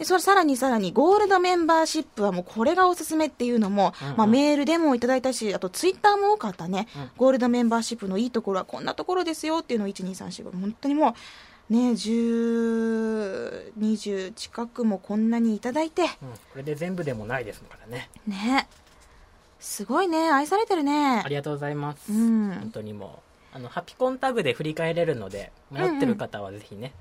[0.03, 4.17] それさらにさらに、ゴールドメンバーシップはもうこれがおすすめっていうのも、うんうん。
[4.17, 7.11] まあメールでもいただいたし、あとツイッターも多かったね、うん。
[7.15, 11.13] ゴールドメンバーシップのいいところはこんなところですよっていうのを1、2、3、4、5、本当にもう、
[11.69, 16.09] ね、10、20近くもこんなにいただいて、うんこ
[16.57, 18.09] れで全部でもないですからね。
[18.27, 18.67] ね。
[19.59, 21.21] すごいね、愛されてるね。
[21.25, 21.27] あ。
[21.27, 22.51] りがとうございます、うん。
[22.51, 23.23] 本当にも
[23.53, 26.93] うあのハピコンタグで振り返れるので持ってる方はぜひね、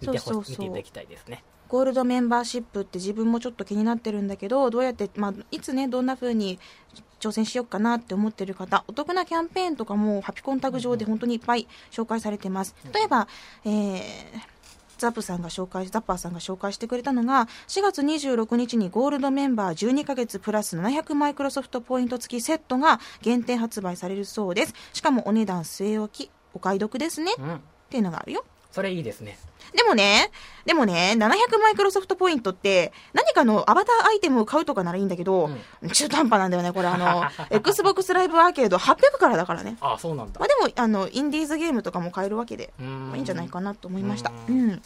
[0.00, 0.52] 見てほしそうそうそう。
[0.52, 6.58] 見ていただきたいですねゴールドメンバーシップって自分もちょっと気になってるんだけど、どうやって、まあ、いつね、どんな風に
[7.20, 12.74] 挑戦しようかなって思ってる方、お得なキャンペーンとかもハピコンタグ上で本当にいっぱい紹介されてます。
[12.92, 13.28] 例えば、
[13.64, 14.02] えー、
[14.98, 24.74] ザップさんが紹介、ザッパーさんが紹介してくれたのが、4月26日にゴールドメンバー12ヶ月プラス700マイクロソフトポイント付きセットが限定発売されるそうです。
[24.92, 27.32] しかもお値段据え置き、お買い得ですね。
[27.38, 28.44] うんっていうのがあるよ。
[28.70, 29.38] それいいですね。
[29.74, 30.30] でもね、
[30.64, 35.50] でもね、700マイクロソフトポイントって、何かのアバターアイテムを買うとかならいいんだけど、
[35.92, 36.88] 中途半端なんだよね、これ。
[36.88, 39.76] あの、 Xbox ライブアーケード800からだからね。
[39.80, 40.40] ああそうなんだ。
[40.40, 44.30] まあでも、あの、インディーズゲームとかも買えるわけで、まあいいんじゃないかなと思いました。
[44.30, 44.66] ううん。
[44.68, 44.70] ん。
[44.70, 44.76] ま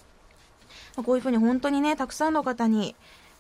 [0.99, 2.97] あこういうふうに本当にね、たくさんの方に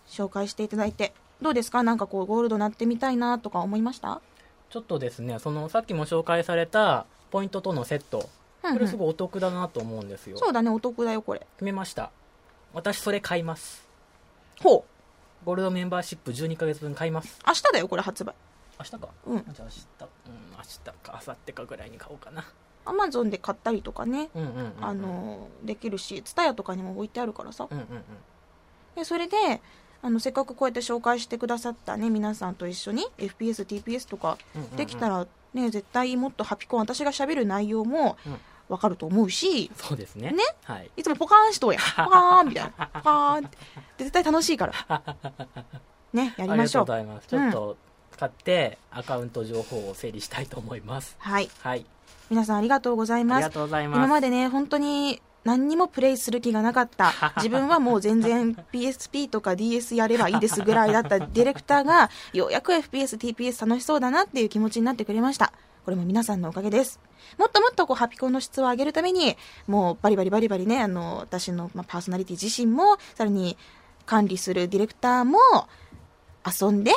[0.08, 1.82] 紹介していただいて、どうですか？
[1.82, 4.20] なんかこう、ゴールドなってみたいなとか思いました？
[4.70, 8.18] ちょっとですねそのさっきも紹介されたポイントとのセット。
[8.18, 8.28] うんうん
[8.62, 11.40] これすごいお得だなと思うんですよ、そうだね、お得だよ、これ。
[11.56, 12.10] 決めました。
[12.72, 13.86] 私それ買います。
[14.60, 15.44] ほう。
[15.44, 17.40] ゴールドメンバーシップ12ヶ月分買います。
[17.46, 18.34] 明日だよ、これ発売。
[18.78, 19.08] 明日か？
[19.26, 19.44] うん。
[19.52, 19.86] じゃあ明日。
[20.26, 20.94] うん明日か。
[21.26, 22.44] 明後日かぐらいに買おうかな。
[22.84, 24.74] アマゾンで買ったりとかね、うんうんうんうん。
[24.80, 27.68] あのできるしツタヤとかにも置いてあるからさ。
[27.70, 28.02] うんうんうん。
[28.96, 29.60] でそれで
[30.02, 34.76] あのせっかくこうやって紹介してくださったね皆さんと一緒に FPS、TPS とかうんうんうん。
[34.76, 38.38] できたらね絶対もっとハピコン私が喋る内容もうん
[38.72, 40.30] わかると思うしそうですね。
[40.30, 40.42] ね？
[40.64, 40.90] はい。
[40.96, 41.82] いつもポカーンしとうやん。
[42.04, 42.86] ポカーンみたいな。
[42.86, 43.58] ポカーンって
[43.98, 44.72] で絶対楽しいから。
[46.12, 46.82] ねやりましょう。
[46.82, 47.28] ありがとうございます。
[47.28, 47.76] ちょっと
[48.18, 51.16] 買ってアカウント情報を整理したいと思います。
[51.18, 51.50] はい。
[51.62, 51.84] はい。
[52.30, 53.36] 皆さんありがとうございます。
[53.36, 53.98] ありがとうございます。
[53.98, 57.12] 今までね本当に何にもプレイする気がなかった。
[57.36, 65.52] 自分はもう全然 PSP とか DS やればいいですぐらいだったディレクターがようやく FPS、TPS 楽しそうだなっていう気持ちになってくれました
[65.84, 67.00] これも皆さんのおかげです。
[67.38, 73.56] もっともっとこうハピコンの質を上げるためにもうバリバリバリバリねあの私の、ま、パーソナリティ自身もさらに
[74.06, 75.38] 管理するディレクターも
[76.44, 76.92] 遊んで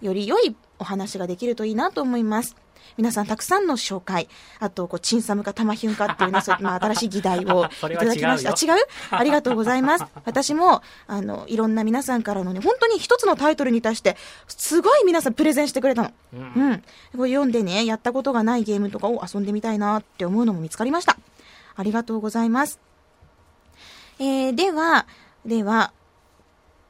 [0.00, 2.56] より良いお話ができるといいなと思います。
[2.96, 4.28] 皆さんたくさんの紹介。
[4.60, 8.50] あとこうチンサムかタマヒュンかっていうねそうまあ、 新しい議題を いはただきました。
[8.50, 8.78] 違う？
[8.78, 10.04] 違 うありがとうございます。
[10.24, 14.16] 私もあのいろんな皆さんからのね本当に一つのタイトルに対して
[14.48, 16.10] すごい皆さんプレゼンしてくれたの。
[16.32, 16.40] うん。
[16.40, 16.82] うん、
[17.16, 21.16] これ読んでねやったことがないゲームとかを遊んでみたいなって思うのも見つかりました。
[21.76, 22.78] ありがとうございます。
[24.18, 25.06] えー、では
[25.44, 25.92] では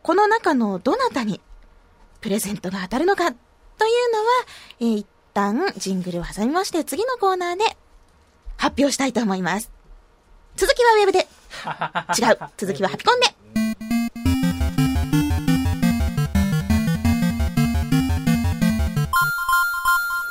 [0.03, 1.41] この中のどなたに
[2.21, 4.25] プレゼントが当たるのかというのは、
[4.81, 7.65] えー一旦ジングルを挟みまして次のコーナーで
[8.57, 9.71] 発表したいと思います。
[10.57, 11.27] 続きはウェブで。
[12.19, 12.39] 違う。
[12.57, 13.27] 続きはハピコンで。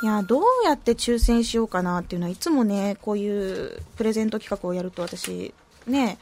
[0.04, 5.54] いやどうやって抽選しようかなっていうのはいつもねこういうプレゼント企画をやると私
[5.88, 6.18] ね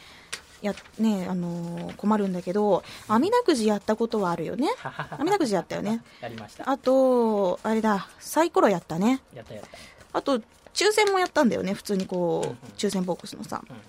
[0.61, 4.69] やねあのー困るんだけど網だくじやったことはあるよね。
[5.17, 6.03] 網だくじやったよね。
[6.21, 6.69] やりました。
[6.69, 9.21] あとあれだサイコロやったね。
[9.33, 9.69] やったやった。
[10.13, 10.39] あと
[10.73, 11.73] 抽選もやったんだよね。
[11.73, 12.55] 普通にこうんうん。
[12.55, 13.75] う抽選ボックスのさ、うん。
[13.75, 13.79] い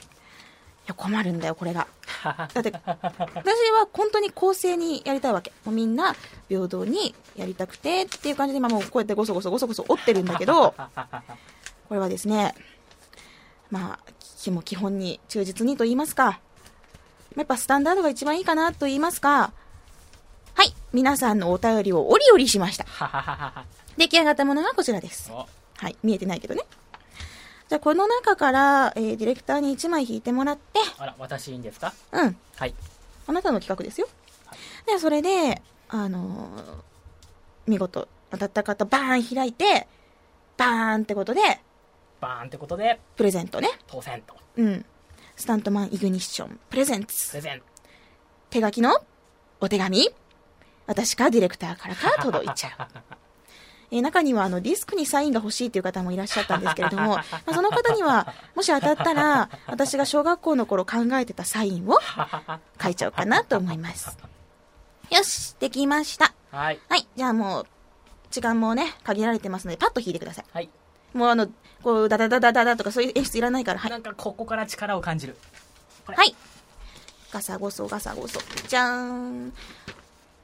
[0.87, 1.87] や困るんだよこれが。
[2.25, 2.93] だって私
[3.71, 5.53] は本当に公正にやりたいわけ。
[5.65, 6.15] もうみんな
[6.49, 10.75] 平等にやりたくてっていう感じで今もうこうやってごそごそごそごそ折ってるんだけど
[11.89, 12.55] これはですね
[13.71, 14.13] まあ
[14.65, 16.41] 基本に忠実にと言いますか
[17.37, 19.53] やっぱスタンダードが一番いいかなと言いますか。
[20.55, 20.75] はい。
[20.93, 22.85] 皆さんのお便りをおりおりしました。
[23.97, 25.31] 出来上がったものがこちらです。
[25.33, 25.47] お。
[25.77, 26.63] はい、見えてないけどね。
[27.69, 31.93] じゃあ、この中から、えーディレクターに1枚引いてもらって、あら私いいんですか？
[32.13, 32.75] うん、はい。
[33.27, 34.09] あなたの企画ですよ。
[34.47, 34.59] はい。
[34.87, 36.75] で、それで、あのー
[37.67, 39.87] 見事当たった方、バーン開いて、
[40.57, 41.41] バーンってことで、
[42.21, 43.01] バーンってことで。
[43.17, 43.71] プレゼントね。
[43.87, 44.35] 当選と。
[44.57, 44.85] うん。
[45.43, 47.35] スタントマンイグニッション、プレゼンプツ。
[47.35, 47.63] レゼン。
[48.49, 48.97] 手書きの
[49.61, 50.09] お手紙。
[50.87, 52.99] 私かディレクターからか届いちゃう。
[53.91, 61.99] えー中にはあのディスクにサインが欲しいという方もいらっしゃったんですけれども、 まあ、その方にはもし当たったら私が小学校の頃考えてたサインを
[62.81, 64.17] 書いちゃおうかなと思います。
[65.11, 66.33] よしできました。
[66.53, 66.81] はい。
[66.89, 67.67] はいじゃあもう
[68.31, 70.45] 時間もね限られてますのでパッと引いてください。
[70.53, 70.71] はい。
[71.15, 71.49] もうあの
[71.83, 75.37] こうダダダダダダとかそういう演出いらないからはいなんかここから力を感じる
[76.07, 76.35] はい。
[77.33, 78.41] ガサゴソガサゴソ。
[78.69, 79.53] じゃーん。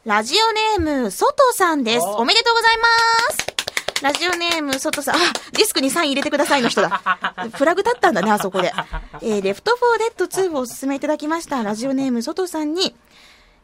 [0.04, 2.06] ラジオネーム、ソトさんです。
[2.06, 2.86] おおめでとうございま
[3.34, 4.02] す。
[4.02, 5.16] ラジオネーム、ソトさん。
[5.16, 5.18] あ、
[5.52, 7.02] ディスクにサイン入れてくださいの人だ。
[7.52, 8.72] フラグだったんだね、あそこで。
[9.20, 11.62] えー、 Left 4 Dead 2をお勧めいただきました。
[11.62, 12.94] ラジオネーム、ソトさんに、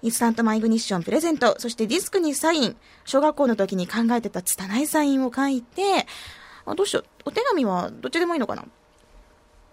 [0.03, 6.07] インスタントマイグニッションプレゼント、そしてディスクにサイン、小学校の時に考えてた拙いサインを書いて、
[6.67, 7.05] あ、どうしよう。
[7.27, 8.65] お手紙はどっちでもいいのかな？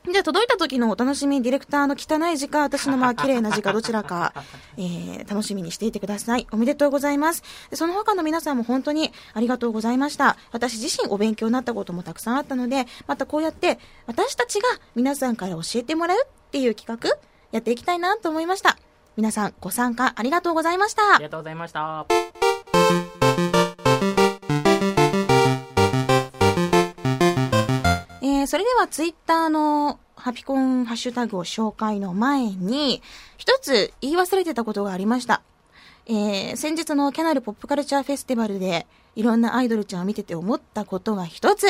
[0.09, 4.33] じゃあ届いた時のお楽しみ、ディレクターの汚い字か、私のまあ 綺麗な字か、どちらか、
[4.75, 6.47] えー、楽しみにしていてください。
[6.51, 7.43] おめでとうございます。
[7.69, 10.37] でその他の皆さんも本当にありがとうございました。
[10.51, 13.77] 私自身お勉強になったこともたくさんあったので、またこうやって
[14.07, 17.09] 私たちが皆さんから教えてもらうっていう企画、
[17.51, 18.77] やっていきたいなと思いました。
[19.17, 21.25] 皆さんご参加ありがとうございましたあり。
[21.25, 22.07] がとうございました
[28.41, 33.03] えーそれではツイッターのハピコンハッシュタグを紹介の前に、
[33.37, 35.43] 一つ言い忘れてたことがありました。
[36.07, 41.67] えー先日のキャナルポップカルチャーフェスティバルで、いろんなアイドルちゃんを見てて思ったことが一つ。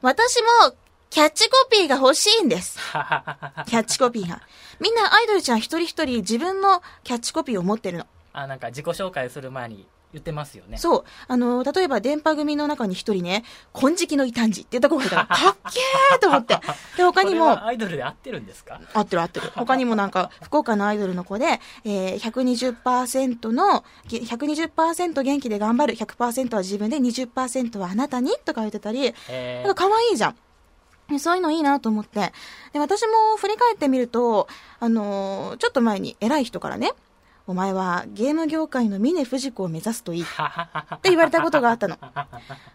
[0.00, 0.74] 私も、
[1.10, 2.78] キャッチコピーが欲しいんです。
[2.90, 4.42] キャッチコピーが。
[4.80, 8.06] みんなアイドルちゃん一人一人自分のキャッチコピーを持ってるの。
[8.32, 11.04] あなんか自己紹介する前に言ってますよねそう。
[11.28, 16.58] あの、例えば電波組の中に一人ね、金色の異端児っていうところがいたら、 かっけーと思って。
[16.96, 18.80] で、他にもアイドルで合ってるんですか？
[18.92, 19.50] 合ってる合ってる。
[19.56, 31.18] 他にもなんか、 福岡のアイドルの子で、えー、120%の、げ120%元気で頑張る、100%は自分で、20%はあなたにとか言ってたり、えなんか可愛いじゃん。
[31.18, 32.32] そういうのいいなと思って。
[32.72, 34.48] で、私も振り返ってみると、
[34.80, 36.92] あのーちょっと前に偉い人からね、
[37.46, 40.22] お前はゲーム業界の峰不二子を目指すといい
[40.94, 41.96] って言われたことがあったの。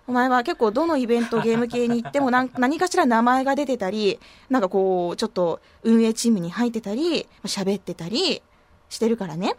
[0.07, 8.41] お前は結構どのイベントゲーム系に行っても何何かしら名前が出てたり、なんかこう、ちょっと運営チームに入ってたり、喋ってたり
[8.89, 9.55] してるからね。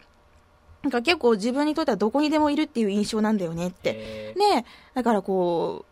[0.83, 3.95] なんか結構自分にとってはどこにでもいるっていう印象なんだよねって。
[3.95, 5.88] えねだからこう、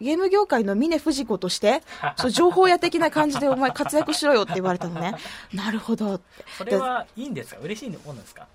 [0.00, 1.82] ゲーム業界の峰不二子として、
[2.16, 5.14] そう情報屋的な感じでお前活躍しろよって言われたのね。
[5.52, 6.20] なるほど。
[6.56, 7.60] それはいいんですか？
[7.62, 8.46] 嬉しいもんですか？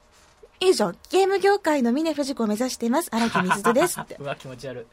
[0.59, 0.97] いいじゃん。
[1.09, 3.09] ゲーム業界の峰不二子を目指しています。
[3.13, 4.23] 荒木みすずですって う。
[4.23, 4.87] わ気持ち悪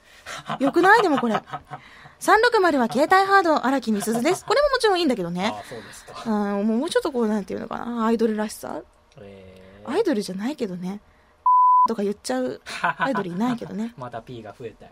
[0.61, 1.03] い よくない？
[1.03, 1.34] でもこれ。
[1.34, 4.44] 360は携帯ハード荒木みすずです。
[4.44, 5.59] これももちろんいいんだけどねあ。
[5.61, 8.05] あそうですかうん、もうちょっとこうなんていうのかな。
[8.07, 8.80] アイドルらしさ
[9.18, 11.01] えアイドルじゃないけどね。
[11.88, 12.61] とか言っちゃう
[12.98, 13.94] アイドルいないけどね。
[13.96, 14.90] また P が増えたよ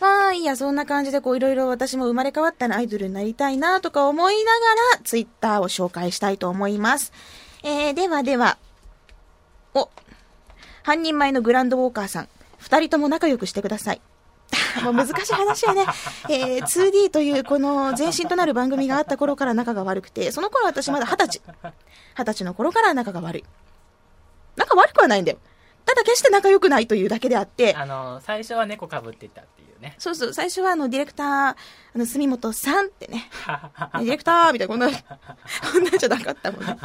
[0.00, 7.12] まあいいや、そんな感じでこういろいろ私も生まれ変わったらアイドルになりたいなとか思いながらツイッターを紹介したいと思います。
[7.62, 8.58] えー、ではでは、
[9.74, 9.88] お、
[10.82, 12.28] 半人前のグランドウォーカーさん、
[12.58, 14.00] 二人とも仲良くしてください。
[14.84, 15.86] もう難しい話やね。
[16.28, 21.42] えー、2D というこの前身となる番組があった頃から仲が悪くて、その頃私まだ二十歳。
[22.18, 23.44] 二十歳の頃から仲が悪い。
[24.56, 25.38] 仲悪くはないんだよ。
[25.84, 31.56] ただ決して仲良くないというだけであって、あの最初は猫かぶってたっていうねそうそう、最初はあの、ディレクター、あ
[31.94, 34.88] の、住本さんってね、 ディレクターみたいな、こんな、
[35.72, 36.76] こんなんじゃなかったもんね。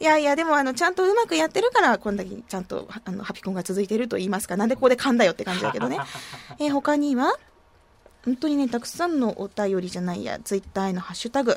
[0.00, 5.98] いやいや、でもあの、ちゃんとうまくやってるから、こんだけちゃんと、あの、ハピコンが続いてると言いますか、なんでここで噛んだよって感じだけどね。
[6.60, 7.34] えー他には、
[8.24, 11.56] 本当にね、たくさんのお便りじゃないや、ツイッターへのハッシュタグ、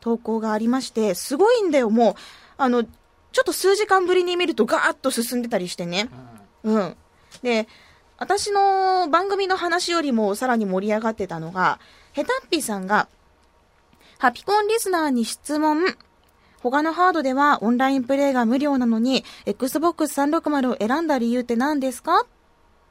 [0.00, 2.14] 投稿がありまして、すごいんだよ、もう、
[2.56, 6.08] あの、ちょっと数時間ぶりに見るとガーッと進んでたりしてね。
[6.62, 6.96] うんうん。
[7.42, 7.66] で、
[8.18, 11.80] 私の番組の話よりもさらに盛り上がってたのが、
[12.12, 13.08] ヘタッピーさんが、
[14.18, 15.84] ハピコンリスナーに質問。
[16.62, 22.20] 他のハードではオンラインプレイが無料なのに、Xbox 360を選んだ理由って何ですか？
[22.20, 22.26] っ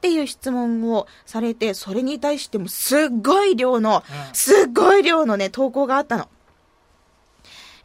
[0.00, 6.28] ていう質問をされて、それに対してもすっごい量の、うんすっごい量のね、投稿があったの。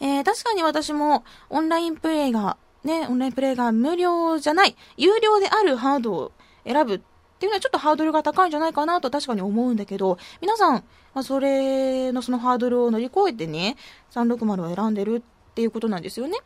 [0.01, 6.31] えー確かに私もオンラインプレイが、ね、オンラインプレイが無料じゃない、有料であるハードを
[6.65, 7.01] 選ぶ
[7.39, 10.83] っていうのはちょっとハードルが高いんじゃないかなと確かに思うんだけど、皆さん、
[11.13, 13.77] まあ、それのそのハードルを乗り越えてね、
[14.11, 16.37] 360を選んでるっていうことなんですよね。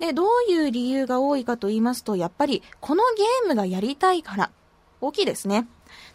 [0.00, 4.50] で、どういう理由が多いかと言いますと、やっぱりこのゲームがやりたいから、
[5.00, 5.68] 大きいですね。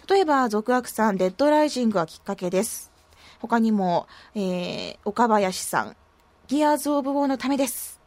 [0.09, 2.91] 例えば、続悪さん、デッドライジングがきっかけです。
[3.39, 5.95] 他にも、えー、岡林さん、
[6.49, 8.01] ギアーズ・オブ・ウォーのためです。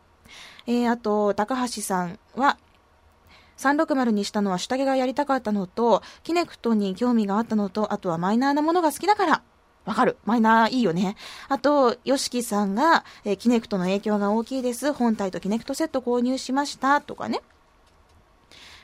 [0.67, 2.59] えー、あと、高橋さんは、
[3.63, 9.43] 360にしたのは下着がやりたかったのと、キネクトに興味があったのと、あとはマイナーなものが好きだから。
[9.85, 10.17] わかる。
[10.25, 11.17] マイナーいいよね。
[11.49, 14.93] あと、ヨシキさんが、えーキネクトの影響が大きいです。
[14.93, 17.01] 本体とキネクトセット購入しました。
[17.01, 17.41] とかね。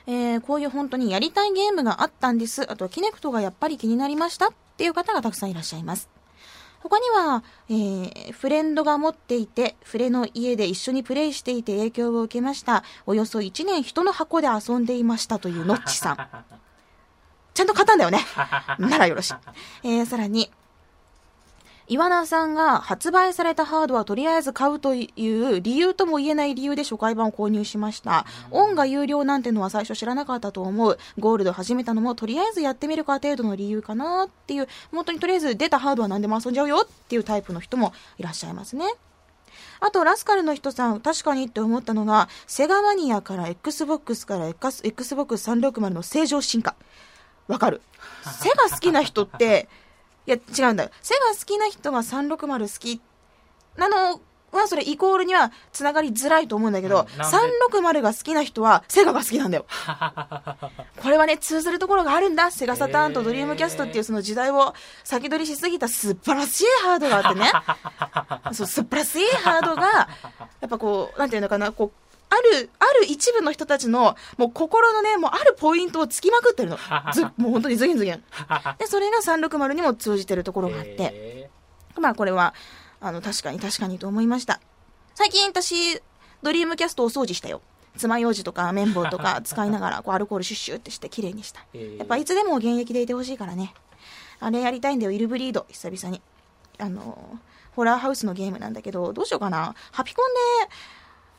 [0.06, 2.62] えーこういう本当にやりたいゲームがあったんです。
[2.70, 6.08] あとは、キネクトがやっぱり気になりましたっていう方がたくさんいらっしゃいます。
[6.80, 12.84] 他には、えーフレンドが持っていて、フレの家で一緒にプレイしていて影響を受けました。
[13.06, 16.18] およそ1年人の箱で遊んでいましたというノッチさん。
[17.54, 18.20] ちゃんと買ったんだよね。
[18.78, 19.34] ならよろしい。
[19.82, 20.50] えーさらに、
[21.88, 28.26] 岩名さんが発売されたハードはとりあえず買うという理由とも言えない理由で初回版を購入しました。
[28.50, 30.98] オンが有料なんてのは最初知らなかったと思う。
[31.18, 38.84] ゴールド始めたのもとりあえずやってみるか程度の理由かなっていう、本当にとりあえず出たハードは何でも遊んじゃうよっていうタイプの人もいらっしゃいますね。
[39.80, 46.74] あと、ラスカルの人さん、確かにって思ったのが、セガマニアから Xbox から X- Xbox360 の正常進化。
[47.46, 47.80] わかる。
[48.40, 49.87] セガ好きな人って、い
[50.30, 50.90] や、違うんだよ。
[51.02, 53.00] セガ好きな人が360好き
[53.76, 54.20] なの
[54.52, 57.36] は、それイコールには繋がりづらいと思うんだけど、うんなんで
[57.70, 59.66] ？360が好きな人はセガが好きなんだよ。
[61.02, 62.50] これはね、通ずるところがあるんだ。
[62.50, 64.74] セガサターンとドリームキャストっていうその時代を
[65.04, 67.52] 先取りしすぎた素晴らしいハードがあってね。
[68.52, 70.08] そう、素晴らしいハードが、
[70.60, 76.78] やっぱこう、なんていうのかな、こう、ある、ある一部の人たちの、もう心のね、もうあるポイントをつきまくってるの。
[77.12, 78.22] ず、もう本当にズギンズギン。
[78.78, 81.50] で、それが360にも通じてるところがあって、へ
[81.98, 82.54] まあこれは、
[83.00, 84.60] あの、確かに確かにと思いました。
[85.14, 86.00] 最近私、
[86.42, 87.60] ドリームキャストをお掃除したよ。
[87.96, 91.64] 爪楊枝とか綿棒とか 使いながら、こうアルコールシュッシュってして綺麗にした。
[91.74, 93.74] ーやっぱいつでも現役でいてほしいからね。
[94.40, 96.22] あれやりたいんだよ、イルブリード、久々に。
[96.78, 97.38] あの、
[97.74, 99.74] ホラーハウスのゲームなんだけど、どうしようかな。
[99.90, 100.26] ハピコン
[100.68, 100.74] で、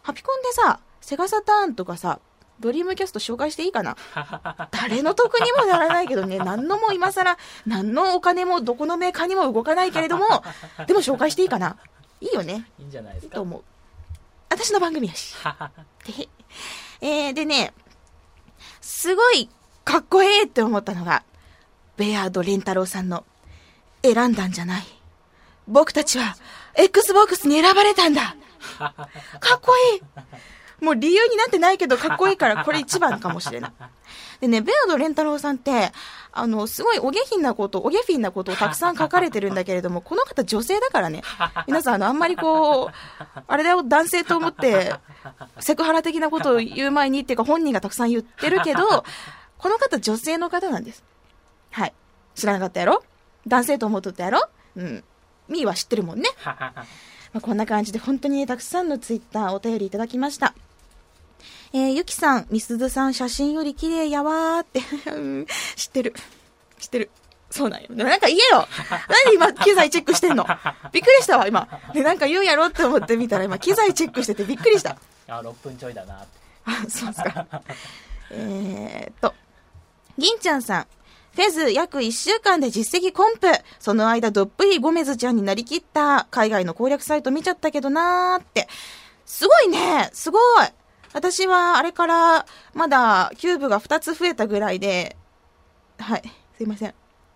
[0.10, 2.20] ハピコンでさ、セガサターンとかさ、
[2.60, 3.96] ドリームキャスト紹介していいかな？
[4.72, 7.38] 誰の得にもならないけどね、何のも今更、
[7.68, 10.26] 何のお金もどこのメーカーにも動かないけれども、
[10.88, 11.78] でも紹介していいかな？
[12.22, 12.68] いいよね。
[12.80, 13.28] いいんじゃないですか？
[13.28, 13.64] いいと思う。
[14.50, 15.36] 私の番組やし。
[16.08, 16.28] で、
[17.02, 17.72] えー、でね、
[18.82, 19.48] すごい
[19.86, 21.24] かっこいいって思ったのが、
[21.98, 23.26] ベアード・レンタロウさんの、
[24.02, 24.84] 選んだんじゃない。
[25.68, 26.36] 僕たちは、
[26.74, 28.36] Xbox に選ばれたんだ
[28.80, 28.94] か
[29.56, 30.02] っこいい
[30.84, 33.72] もう理由になってないけどかっこいいからこれ一番かもしれない。
[34.40, 35.92] でね、ベアド・レンタロウさんって、
[36.32, 41.22] あの、すごいお下品なこと、お下品なことをたくさん書かれてるんだけれども、この方女性だからね。
[41.68, 42.90] 皆さん、あの、あんまりこう、
[43.46, 44.96] あれだよ、男性と思って、
[45.60, 49.04] セクハラ的なことを言う前にっていうか本人がたくさん言ってるけど、
[49.58, 51.04] この方女性の方なんです。
[51.72, 51.94] はい。
[52.36, 53.04] 知らなかったやろ？
[53.46, 54.48] 男性と思っとったやろ？
[54.78, 55.04] うん。
[55.50, 56.30] ミーは知ってるもんね。
[57.34, 60.54] まあ、こんな感じで本当に、ね、たくさんのツイッターお便りいただきました。
[61.72, 66.16] えー、ゆきさん、みすずさん写真より綺麗やわーってうん、 知ってる。
[66.80, 67.12] 知ってる。
[67.52, 67.88] そうなんよ。
[67.92, 68.68] なんか言えよ
[69.08, 70.46] なんで今、機材チェックしてんの？
[70.92, 71.68] びっくりしたわ、今。
[71.94, 74.98] で、なんか言うやろって思ってみたら、今、機材チェックしててびっくりした。
[75.28, 76.26] あ6分ちょいだな
[76.66, 77.46] あ、そうですか。
[78.32, 79.34] えーっと、
[80.18, 80.88] 銀ちゃんさん。
[81.36, 83.48] フェズ約1週間で実績コンプ。
[83.80, 86.28] その間どっぷりゴメズちゃんになりきった。
[86.32, 88.68] 海外の攻略サイト見ちゃったけどなーって。
[89.26, 90.42] すごいねすごい
[91.14, 95.16] 私はあれからまだキューブが2つ増えたぐらいで、
[96.00, 96.24] はい、
[96.58, 96.94] すいません。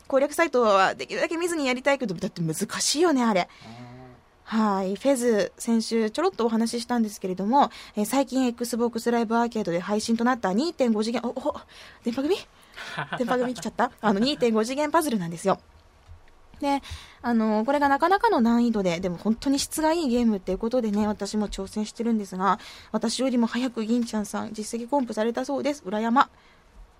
[0.07, 3.47] 攻略サイトはできるだけ見ずにやりたいけど、だって難しいよね、あれ。
[4.43, 4.95] はい。
[4.95, 11.55] フェズ、先週ちょろっとお話ししたんですけれども、えー最近 Xbox ライブアーケードで配信となった2.5次元、お、お、
[12.03, 12.35] 電波組？
[13.17, 13.91] 電波組来ちゃった？
[14.01, 15.59] あの2.5次元パズルなんですよ。
[16.59, 16.81] で、
[17.21, 22.59] あの、これがなかなかの難易度で、でも本当に質がいいゲームっていうことでね、私も挑戦してるんですが、
[22.91, 25.83] 私よりも早く銀ちゃんさん実績コンプされたそうです。
[25.85, 26.29] 裏山。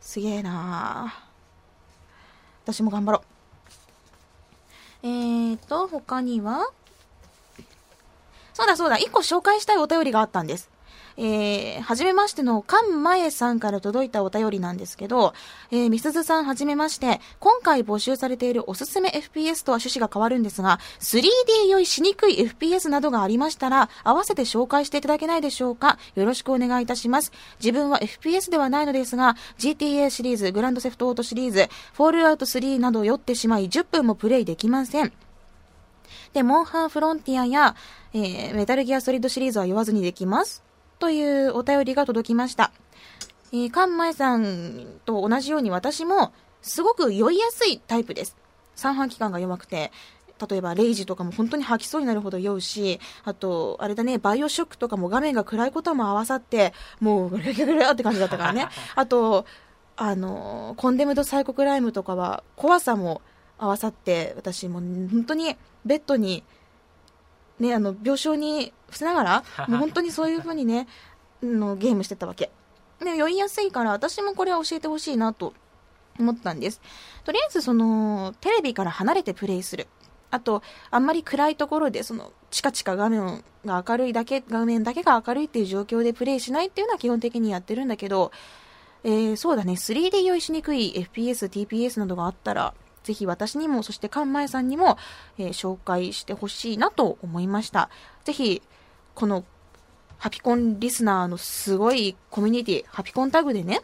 [0.02, 1.14] すげえな
[2.66, 3.24] 私も頑張ろ
[5.04, 5.08] う。
[5.08, 6.68] えーと、他には？
[8.54, 10.70] そうだそうだ、一個紹介したいお便りがあったんです。
[11.18, 15.34] えー、はじめましてのカンマエさんから届いたお便りなんですけど、
[15.72, 25.98] えー、みすずさんはじめまして、今回募集されているおすすめ FPS とは趣旨が変わるんですが、3D 酔いしにくい FPS などがありましたら、合わせて紹介していただけないでしょうか？
[26.16, 27.32] よろしくお願いいたします。
[27.60, 35.14] 自分は FPS ではないのですが、GTA シリーズ、グランドセフトオートシリーズ、フォールアウト3など酔ってしまい、10分もプレイできません。
[36.34, 37.76] で、モンハンフロンティアや、
[38.14, 40.64] えー、メタルギアソリッドシリーズは酔わずにできます。
[41.04, 42.72] というお便りが届きました。
[43.52, 46.32] えー、カンマイさんと同じように私も
[46.62, 48.38] すごく酔いやすいタイプです。
[48.74, 49.92] 三半規管が弱くて、
[50.50, 58.70] 例えばレイジとかも本当に吐きそうになるほど酔うし、あと、あれだね、バイオショックとかも画面が暗いことも合わさって、もうグレグレグレって感じだったからね。
[58.96, 59.46] あと、
[59.98, 63.22] あの、コンデムドサイコクライムとかは怖さも
[63.58, 64.82] 合わさって、私もう
[65.12, 66.46] 本当にベッドに、
[67.64, 70.88] ね、あの、病床に伏せながら、 もう本当にそういう風にね、
[71.42, 72.52] のゲームしてたわけ。
[73.00, 75.54] で、酔いやすいから、私もこれは教えてほしいなと
[76.20, 76.82] 思ったんです。
[77.26, 79.88] とりあえず、その、テレビから離れてプレイする。
[80.32, 88.32] あと、あんまり暗いところで、その、チカチカ画面が明るいだけ、画面だけが明るいっていう状況でプレイしないっていうのは基本的にやってるんだけど、
[89.04, 92.74] えー、そうだね、3D 酔いしにくい FPS、TPS などがあったら、
[93.04, 94.98] ぜひ私にも、そしてカンマエさんにも、
[95.38, 97.90] えー紹介してほしいなと思いました。
[98.24, 98.62] ぜひ、
[99.16, 99.44] この、
[100.18, 103.82] ハピコンリスナーのすごいコミュニティ、ハピコンタグでね、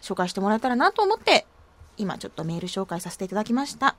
[0.00, 1.46] 紹介してもらえたらなと思って、
[1.96, 3.96] 今ちょっとメール紹介させていただきました。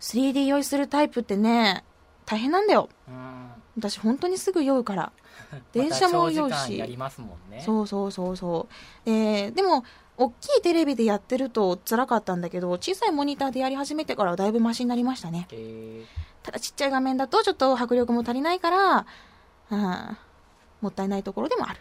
[0.00, 1.84] 3D 酔いするタイプってね、
[2.24, 2.88] 大変なんだよ。
[3.08, 3.48] うん
[3.78, 5.12] 私本当にすぐ酔うから。
[5.72, 8.68] 電車も酔うしやりますもんねそうそうそうそ
[9.06, 9.10] う。
[9.10, 9.84] えーでも、
[10.24, 15.48] 大きいテレビでやってると辛かったんだけど、小さいモニターでやり始めてからはだいぶマシになりましたね。
[15.52, 16.04] え
[16.42, 19.06] ただちっちゃい画面だとちょっと迫力も足りないから、
[19.70, 20.16] うん、
[20.80, 21.80] もったいないところでもある。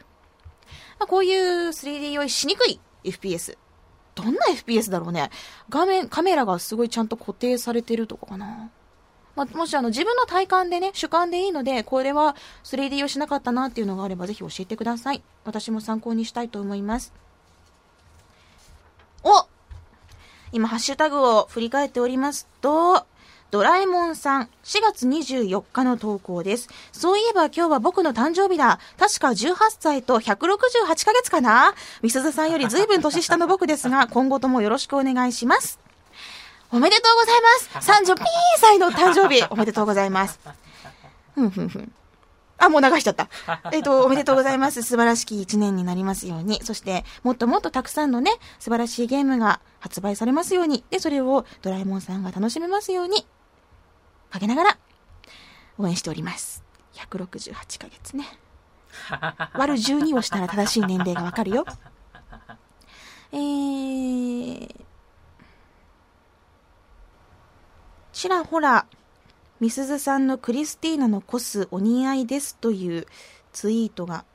[1.00, 3.58] まあ、こういう 3D 酔いしにくい FPS。
[4.14, 5.30] どんな FPS だろうね。
[5.70, 8.70] 画面、カメラがすごいちゃんと固定されてるとかかな。
[9.36, 15.24] まあ、もしあの自分の体感でね、主観でいいので、これは 3D 酔いしなかったなっていうのがあればぜひ教えてください。
[15.46, 17.14] 私も参考にしたいと思います。
[19.24, 19.48] お
[20.52, 23.06] 今、ハッシュタグを振り返っておりますと、
[23.52, 26.70] ドラえもんさん、4月24日の投稿です。
[26.94, 28.80] そういえば今日は僕の誕生日だ。
[28.98, 35.80] 確か18歳と168ヶ月かなみすずさんより随分年下の僕ですが、 今後ともよろしくお願いします。
[36.72, 38.26] おめでとうございます !30 ピー
[38.62, 40.40] 歳の誕生日おめでとうございます。
[41.36, 41.92] ふんふんふん。
[42.62, 43.28] あ、もう流しちゃった。
[43.74, 44.84] えっと、おめでとうございます。
[44.84, 46.64] 素晴らしき一年になりますように。
[46.64, 50.84] そして、もっともっとたくさんのね、素晴らしいゲームが発売されますように。
[50.92, 53.26] で、それをドラえもんさんが楽しめますように。
[54.30, 54.78] かけながら、
[55.78, 56.64] 応援しております。
[56.94, 58.26] 168ヶ月ね。
[59.54, 61.66] 割る12をしたら正しい年齢がわかるよ。
[63.34, 64.76] えー、
[68.12, 68.86] ちらほら、
[69.62, 73.06] みすずさんのクリスティーナのコスお似合いですという
[73.54, 74.26] ツイートが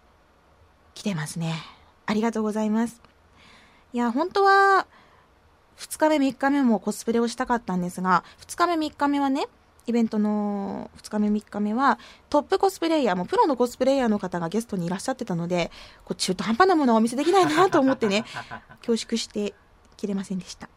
[0.95, 1.53] 来てますね。
[2.07, 3.03] ありがとうございます。
[3.93, 4.87] いや、本当は、
[5.79, 9.49] 2日目3日目もコスプレをしたかったんですが、2日目3日目はね、
[9.89, 11.99] イベントの2日目3日目は
[12.31, 15.70] トップコスプレイヤーもプロのコスプレイヤーの方がゲストにいらっしゃってたので
[16.05, 18.24] こう中途半端なものはお見せできないなと思ってね
[18.85, 19.55] 恐縮して
[19.97, 20.68] 切れませんでした、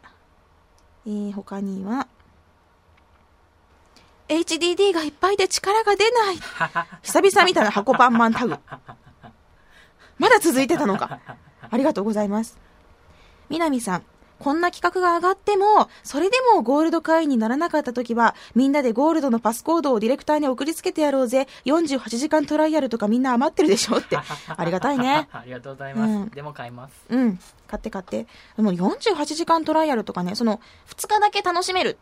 [1.08, 2.08] えー、他には
[4.30, 6.36] HDD がいっぱいで力が出ない
[7.02, 8.58] 久々見たら箱パンマンタグ
[10.18, 11.20] まだ続いてたのか
[11.70, 12.58] ありがとうございます
[13.50, 14.04] 南さん
[14.40, 21.48] こんな企画が上がっても、それでもゴールド会員にならなかった時は、みんなでゴールドのパスコードをディレクターに送りつけてやろうぜ。
[21.66, 24.18] 48時間トライアルとかみんな余ってるでしょって。
[24.48, 25.28] ありがたいね。
[25.34, 26.10] ありがとうございます。
[26.10, 26.94] うんでも買います。
[27.10, 27.40] うん。
[27.68, 28.28] 買って買って。
[28.56, 31.98] でも48時間トライアルとかね、その2日だけ楽しめる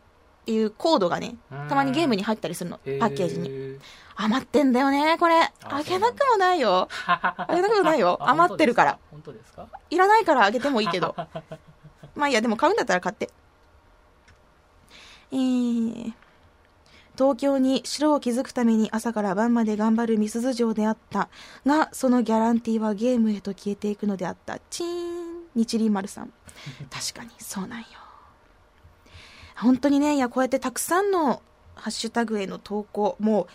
[0.52, 1.36] いうコードがね、
[1.68, 2.78] たまにゲームに入ったりするの。
[2.78, 3.48] パッケージに。
[3.48, 3.78] に。
[4.16, 5.40] 余ってんだよね、これ。
[5.40, 6.88] ああげな くもないよ。
[7.06, 8.18] あげなくもないよ。
[8.20, 8.98] あ余ってるから。。
[9.10, 9.68] 本当ですか？
[9.90, 11.14] いらないからあげてもいいけど。
[12.16, 13.30] まあいいや、でも買うんだったら買って。
[15.30, 16.12] えー、
[17.16, 21.28] 東京に城を築くために朝から晩まで頑張るミスズ城であった。
[21.66, 24.58] が、そのギャランティーはゲームへと消えていくのであった。
[24.70, 26.32] チーン、日輪丸さん。
[26.90, 27.86] 確かに、そうなんよ。
[29.60, 31.42] 本当にね、いや、こうやってたくさんの
[31.74, 33.46] ハッシュタグへの投稿、もう、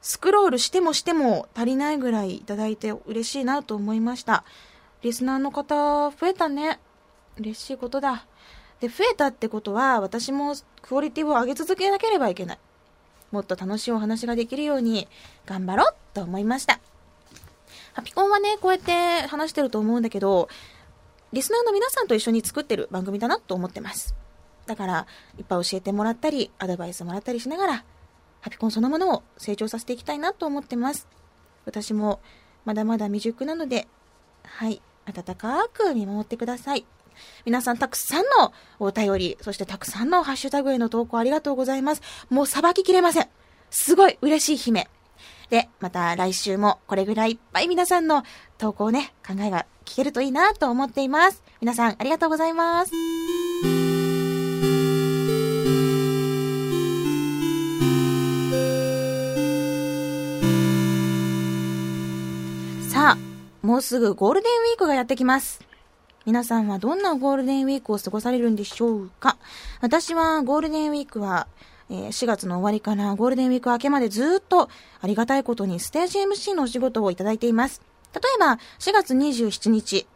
[0.00, 4.44] スクロールしてもしても足りないぐらいいただいて嬉しいなと思いました。
[5.02, 6.78] リスナーの方、増えたね。
[7.36, 8.26] 嬉しいことだ。
[8.80, 12.58] で、増えたってことは、私もクオリティを上げ続けなければいけない。
[13.30, 15.08] もっと楽しいお話ができるように
[15.46, 16.80] 頑張ろうと思いました。
[17.92, 20.48] ハピコンはね、こうやって話してると思うんだけど、
[21.32, 24.14] リスナーの皆さんと一緒に作ってる番組だなと思ってます。
[24.70, 25.06] だから、
[25.36, 27.84] いっぱい教えてもらったり、アドバイスもらったりしながら、
[28.40, 31.08] ハピコンそのものを成長させていきたいなと思ってます。
[31.64, 32.20] 私も
[32.64, 33.88] まだまだ未熟なので、
[34.44, 36.86] はい、温かく見守ってください。
[37.44, 42.02] 皆さんたくさんのお便り、そしてたくさんのハッシュタグへの投稿ありがとうございます。
[42.30, 43.28] もうさばききれません。
[43.70, 44.88] すごい嬉しい悲鳴。
[45.50, 48.22] で、また来週もこれぐらいいっぱい皆さんの
[48.56, 51.42] 投稿ね、考えが聞けるといいなと思っています。
[51.60, 53.89] 皆さんありがとうございます。
[63.62, 65.60] もうすぐゴールデンウィークがやってきます。
[66.26, 69.36] 皆さんはどんなゴールデンウィークを過ごされるんでしょうか？
[69.80, 71.46] 私はゴールデンウィークは、
[71.90, 74.68] えー4月の終わりからゴールデンウィーク明けまでずっと
[75.00, 77.82] ありがたいことにステージ MC のお仕事をいただいています。
[78.14, 80.06] 例えば、4月27日、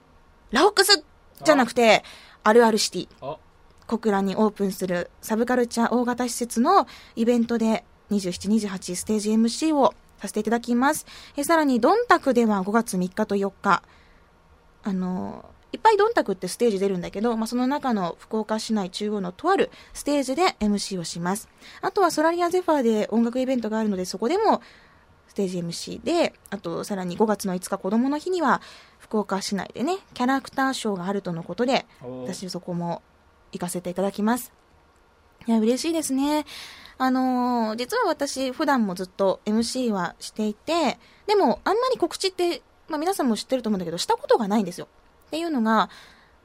[0.51, 1.05] ラオックス
[1.45, 2.03] じゃなくて、
[2.43, 3.09] あるあるシティ。
[3.21, 3.39] お、
[3.87, 6.87] 小倉にオープンするサブカルチャー大型施設の
[7.17, 9.95] イベントで27、28ステージ MC を
[10.25, 11.07] させていただきます。
[11.37, 13.83] えさらに、ドンタクでは5月3日と4日、
[14.83, 21.49] あの、いっぱいドンタクってステージ出るんだけど、まあ、その中の福岡市内中央のとあるステージで MC をします。
[21.83, 24.63] あとはソラリアゼファーで音楽イベントがあるので、そこでも
[25.27, 28.63] ステージ MC で、あとさらに5月の5日子供の日には
[28.99, 33.03] 福岡市内でね、キャラクターショーがあるとのことで、お私そこも
[33.53, 34.53] 行かせていただきます。
[35.47, 36.47] いや、嬉しいですね。
[36.99, 44.89] あのー実は私、普段もずっと MC はしていて、でも、あんまり告知って、まあ皆さんも知ってると思うんだけど、したことがないんですよ。
[45.27, 45.91] っていうのが、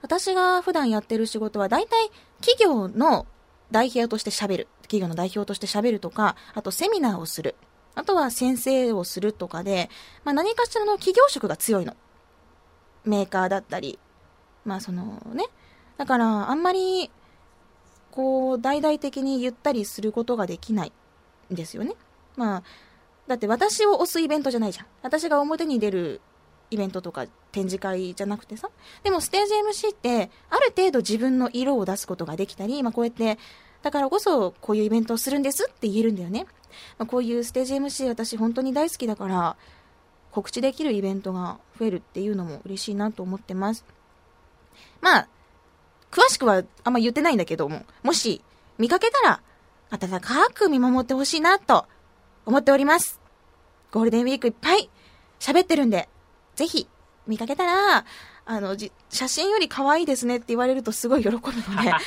[0.01, 2.09] 私が普段やってる仕事は、大体、
[2.41, 3.27] 企業の
[3.71, 4.67] 代表として喋る。
[4.83, 7.55] 企業の代表として喋るとか、あとセミナーをする。
[7.95, 9.89] あとは先生をするとかで、
[10.23, 11.95] まあ何かしらの企業職が強いの。
[13.05, 13.99] メーカーだったり、
[14.65, 15.45] まあそのね、
[15.97, 17.11] だから、あんまり、
[18.19, 20.91] こう、大々的に言ったりすることができない
[21.53, 21.95] んですよね。
[22.35, 22.63] まあ、
[23.27, 24.87] だって私を推すイベントじゃないじゃん。
[25.03, 26.19] 私が表に出る
[26.69, 28.69] イベントとか展示会じゃなくてさ。
[29.03, 29.53] でもステージ
[29.87, 33.37] MC って、ある程度自分の色を出すことができたり、まあこうやって、
[33.83, 36.45] だからこそこういうイベントをするんですって言えるんだよね。
[36.97, 39.55] まあ、こういうステージ MC 私本当に大好きだから、
[40.31, 43.85] 告知できるイベントが増えるっていうのも嬉しいなと思ってます。
[44.99, 45.27] まあ、
[46.11, 48.41] 詳しくはあんま言ってないんだけども、もし
[48.77, 49.41] 見かけたら、
[49.91, 51.85] 温かく見守ってほしいなと
[52.45, 53.19] 思っております。
[53.91, 54.89] ゴールデンウィークいっぱい
[55.39, 56.09] 喋ってるんで、
[56.55, 56.87] ぜひ
[57.27, 58.05] 見かけたら、
[58.45, 61.51] あの、じ写真より可愛いですねって言われるとすごい喜ぶので、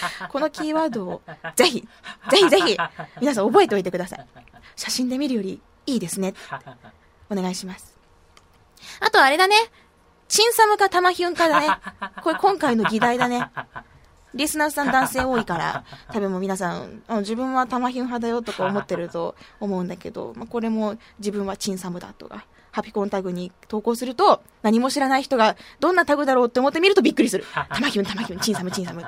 [0.30, 1.22] このキーワードを
[1.54, 1.88] ぜひ、
[2.30, 2.76] ぜひぜひ、
[3.20, 4.26] 皆さん覚えておいてください。
[4.74, 6.34] 写真で見るよりいいですね。
[7.30, 7.96] お願いします。
[9.00, 9.54] あとあれだね。
[10.28, 11.68] チンサムかタマヒュンかだね。
[12.22, 13.50] これ今回の議題だね。
[14.34, 27.44] リスナーさん男性多いから、 多分もう皆さん、あの自分はタマヒュン派だよとか思ってると 思うんだけど、まあ、これも自分はチンサムだとか、ハピコンタグに投稿すると、何も知らない人がどんなタグだろうって思ってみるとびっくりする。
[27.52, 29.04] タマヒュン、タマヒュン、チンサム、チンサム。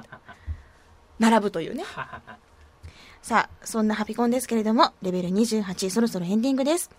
[1.19, 1.85] 並ぶというね。
[3.23, 6.91] さあ、そんなハピコンですけれども、レベル28、そろそろエンディングです。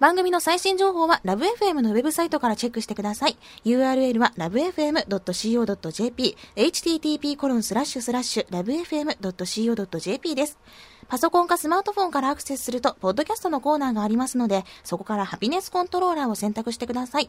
[0.00, 3.36] 番組の最新情報はラブ f m のウェブサイトからチェックしてください。
[3.66, 10.58] URL は lovefm.co.jp、http コロンスラッシュスラッシュ lovefm.co.jp です。
[11.06, 17.28] パソコンかスマートフォンからアクセスすると、ポッドキャストのコーナーがありますので、そこからハピネスコントローラーを選択してください。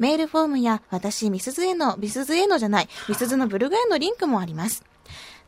[0.00, 4.82] メールフォームや、私、ミスズへの、ミスズへのじゃない、ミスズのブログへのリンクもあります。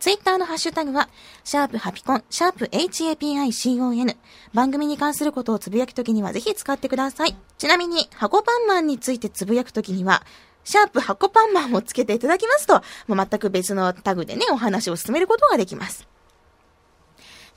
[0.01, 1.11] ツイッターのハッシュタグは、
[1.45, 4.17] シャープハピコン、シャープ HAPICON。
[4.55, 7.37] 番組に関することをつぶやくときにはぜひ使ってください。
[7.59, 10.23] ちなみに、箱パンマンについてつぶやくときには、
[10.65, 16.09] シャープ箱パンマンをつけていただきますと、もう全く別のタグでね、お話を進めることができます。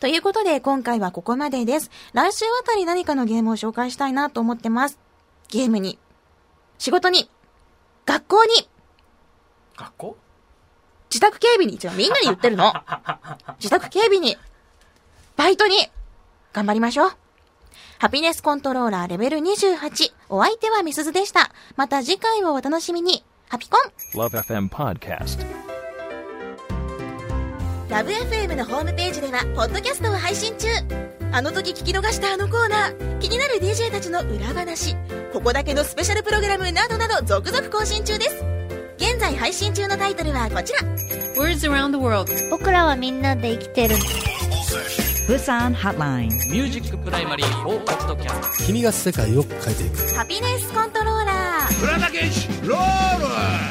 [0.02, 1.91] ということで、今回はここまでです。
[2.12, 5.00] 来週あたり何かのゲームを紹介したいなと思ってます。
[5.48, 5.98] ゲームに、
[6.78, 7.30] 仕事に、
[8.06, 8.68] 学校に、
[9.78, 10.23] 学校？
[11.14, 12.74] 自宅警備に、違う、みんなに言ってるの。
[13.61, 14.36] 自宅警備に、
[15.38, 15.88] バイトに、
[16.53, 17.11] 頑張りましょう。
[17.99, 20.11] ハピネスコントローラーレベル28。
[20.30, 21.51] お相手はみすずでした。
[21.76, 23.24] また次回をお楽しみに。
[23.47, 25.45] ハピコン Love FM Podcast.
[27.89, 30.68] ラブ f m のホームページでは、ポッドキャストを配信中。
[31.32, 34.95] あの時聞き逃したあのコーナー、気になる DJ たちの裏話、
[35.32, 38.53] ここだけのスペシャルプログラムなどなど続々更新中です。
[39.04, 40.80] 現在配信中のタイトルはこちら。
[41.36, 42.32] Words around the world.
[42.49, 43.95] 僕らはみんなで生きてる
[45.28, 46.28] Busan Hotline.
[46.49, 51.74] ミュージックプライマリー4ポッドキャスト君が世界を変えていくハピネスコントローラー。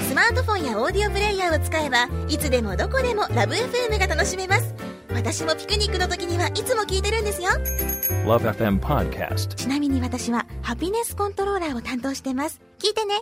[0.06, 4.74] スマートフォンやオーディオプレイヤーを使えばいつでもどこでもラブ f m が楽しめます
[5.14, 7.48] 私もピクニックの時にはいつも聞いてるんですよ
[8.26, 9.54] Love FM Podcast.
[9.54, 13.14] ちなみに私はハピネスコントローラーを担当してます聞いてね